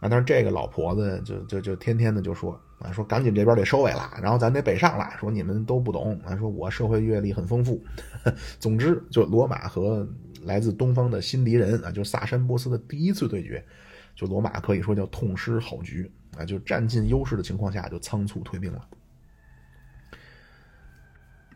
[0.00, 0.08] 啊。
[0.08, 5.08] 但是这个老婆子就就就天天的就说啊，说赶紧这边得收尾了，然后咱得北上了。
[5.20, 7.80] 说你们都不懂啊，说我社会阅历很丰富。
[8.58, 10.08] 总之，就罗马和
[10.42, 13.64] 来自东方的新敌人啊，就萨珊波斯的第一次对决，
[14.16, 18.84] 就罗马可以说叫痛失好局啊，就占尽优势的情况下就仓促退兵了。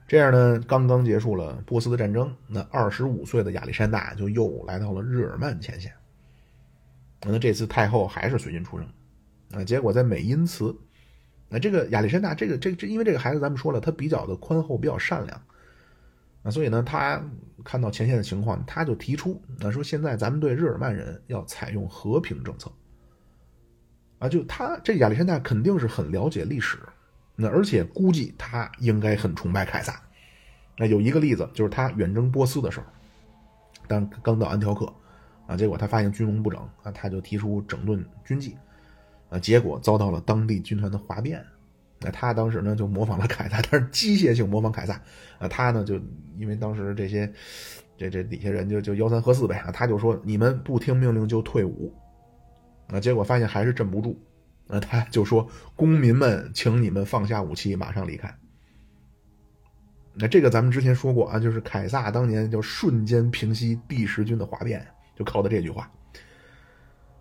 [0.06, 5.90] 这样呢，刚刚结束了波斯的战争，那二十五岁的亚历山大就又来到了日耳曼前线。
[7.22, 8.86] 那这次太后还是随军出征，
[9.52, 10.76] 啊，结果在美因茨，
[11.48, 15.42] 那这个亚历山大这个这个这，因为这个孩子咱们说了，他比较的宽厚，比较善良，
[16.42, 17.24] 啊，所以呢，他
[17.64, 22.70] 看到前线的情况，他就提出，啊，说现在咱们对日耳曼人要采用和平政策，
[24.18, 26.76] 啊，就他这亚历山大肯定是很了解历史。
[27.36, 30.00] 那而且估计他应该很崇拜凯撒。
[30.76, 32.86] 那有一个例子，就是他远征波斯的时候，
[33.86, 34.92] 当刚到安条克，
[35.46, 38.56] 啊，结果他发现军容不整，啊，他就提出整顿军纪，
[39.30, 41.44] 啊，结果遭到了当地军团的哗变。
[42.00, 45.00] 那他当时呢就模仿了凯撒，但是机械性模仿凯撒。
[45.38, 45.94] 啊，他呢就
[46.36, 47.32] 因为当时这些
[47.96, 51.94] 这这底下人就就吆三喝四呗，啊，他就说你们不听命令就退伍，
[52.88, 54.20] 啊，结果发现还是镇不住。
[54.66, 58.34] 那他就说：“公民们，请你们放下武器，马上离开。”
[60.14, 64.86] 那这个咱们之前说过啊，就是凯撒当年就瞬间平息第十军的哗变，
[65.16, 65.90] 就靠的这句话。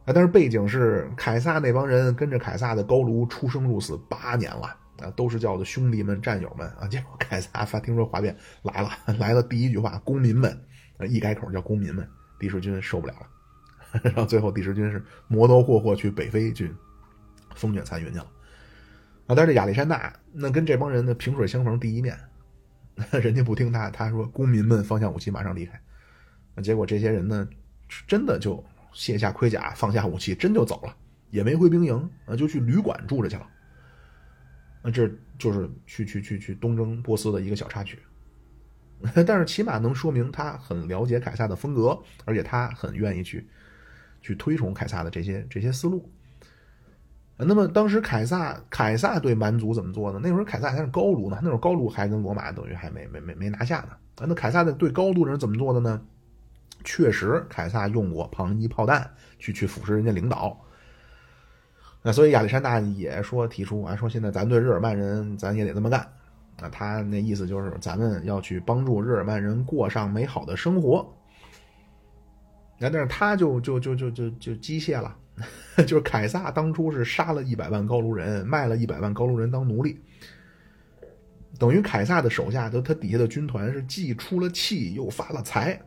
[0.06, 6.88] 啊，但是背景是凯撒那帮人跟着凯撒的高卢出生入死八年了啊，都是叫的兄弟们、战友们啊。
[6.88, 10.58] 结果凯撒发听说哗变来了，来了第一句话：“公民们。”
[11.10, 12.08] 一改口叫“公民们”，
[12.39, 16.74] 第十军受不了了， 然后最后第十军是磨刀霍霍去北非军。
[17.56, 18.32] 风卷残云去了
[19.28, 19.36] 啊！
[19.36, 22.18] 但是亚历山大那跟这帮人呢萍水相逢第一面，
[23.12, 25.80] 人家不听他，他说公民们放下武器，马上离开。
[26.56, 27.47] 那结果这些人呢，
[28.08, 30.95] 真的就卸下盔甲，放下武器，真就走了，
[31.30, 33.47] 也没回兵营啊，就去旅馆住着去了。
[34.84, 37.97] 那这就是去去去去东征波斯的一个小插曲，
[39.26, 43.47] 但是起码能说明他很了解凯撒的风格，而且他很愿意去
[44.22, 46.12] 去推崇凯撒的这些这些思路。
[47.38, 50.19] 那么当时凯撒，凯撒对蛮族怎么做呢？
[50.21, 53.89] 那会儿凯撒还是高卢呢，那时候高卢还跟罗马等于还没没没没拿下呢。
[54.17, 55.99] 啊，那凯撒的对高卢人怎么做的呢？
[56.84, 59.09] 确实，凯撒用过庞一炮弹
[59.39, 60.57] 去去腐蚀人家领导。
[62.01, 66.01] 那所以亚历山大也说提出啊，说现在咱对日耳曼人，咱也得这么干。
[66.61, 71.11] 啊，他那意思就是咱们要去帮助日耳曼人过上美好的生活。
[72.77, 75.15] 那但是他就就就就就就机械了。
[75.88, 79.99] 就是凯撒当初是杀了一百万高卢人，卖了一百万高卢人当奴隶，
[81.57, 85.81] 等于凯撒的手下，就他底下的军团是既出了气又发了财，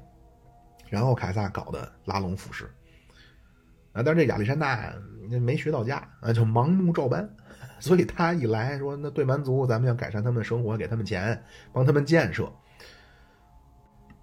[0.88, 2.64] 然后凯撒搞的拉拢腐蚀
[3.92, 4.02] 啊！
[4.02, 4.92] 但是这亚历山大
[5.40, 7.28] 没学到家啊，就盲目照搬，
[7.78, 11.40] 所以他一来说，那对蛮族咱们要改善他们的生活，给他们钱，
[11.72, 12.52] 帮他们建设。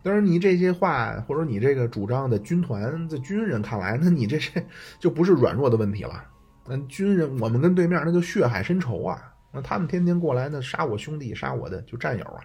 [0.03, 4.51] 但是你这些话，或者你这个主张的军团，在军人看来，那你这是
[4.99, 6.25] 就不是软弱的问题了。
[6.67, 9.33] 那军人，我们跟对面那就血海深仇啊！
[9.53, 12.43] 那他们天天过来，那杀我兄弟，杀我的就战友啊！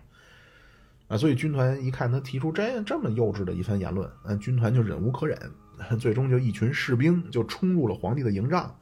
[1.08, 5.36] 啊，所以军团一看他提出这这么幼稚的一番言论，嗯，军团就忍无可忍，
[5.98, 8.72] 最终就一群士兵就冲入了皇帝的营帐，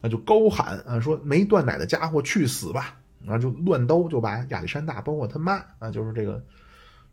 [0.00, 2.98] 那就高喊啊，说没断奶的家伙去死吧！
[3.22, 6.42] 然后就乱刀就把亚历山大，包括他妈啊，就是这个。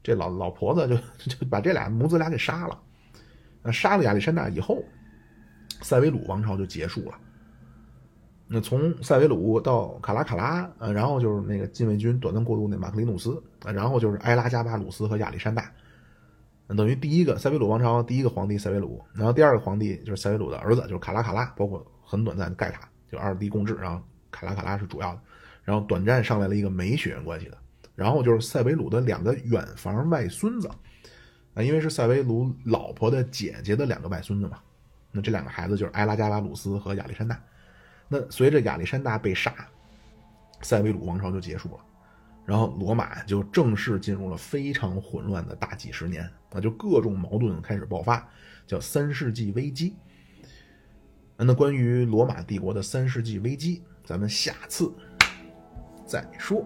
[0.03, 2.77] 这老老婆子就就把这俩母子俩给杀了，
[3.61, 4.83] 那杀了亚历山大以后，
[5.81, 7.17] 塞维鲁王朝就结束了。
[8.45, 15.71] 那从塞维鲁到卡拉卡拉，呃，然后就是那个禁卫军短暂过渡那马克里努斯，然后就是埃拉加巴鲁斯和亚历山大，
[16.67, 25.21] 等于第一个塞维鲁王朝第一个皇帝塞维鲁，然后第二个皇帝就是塞维鲁的儿子，就是卡拉卡拉，包括很短暂的盖塔，就二帝共治，然后卡拉卡拉是主要的，
[25.63, 27.57] 然后短暂上来了一个没血缘关系的。
[27.95, 30.67] 然后就是塞维鲁的两个远房外孙子，
[31.53, 34.59] 啊，因为是塞维鲁老婆的姐姐的两个外孙子嘛，
[35.11, 37.39] 那这两个孩子就是埃拉加拉鲁斯和亚历山大。
[38.07, 39.53] 那随着亚历山大被杀，
[40.61, 41.79] 塞维鲁王朝就结束了，
[42.45, 48.27] 然后罗马就正式进入了非常混乱的大几十年，啊，就各种矛盾开始爆发，
[48.65, 49.95] 叫三世纪危机。
[51.37, 54.93] 那关于罗马帝国的三世纪危机，咱们下次
[56.05, 56.65] 再说。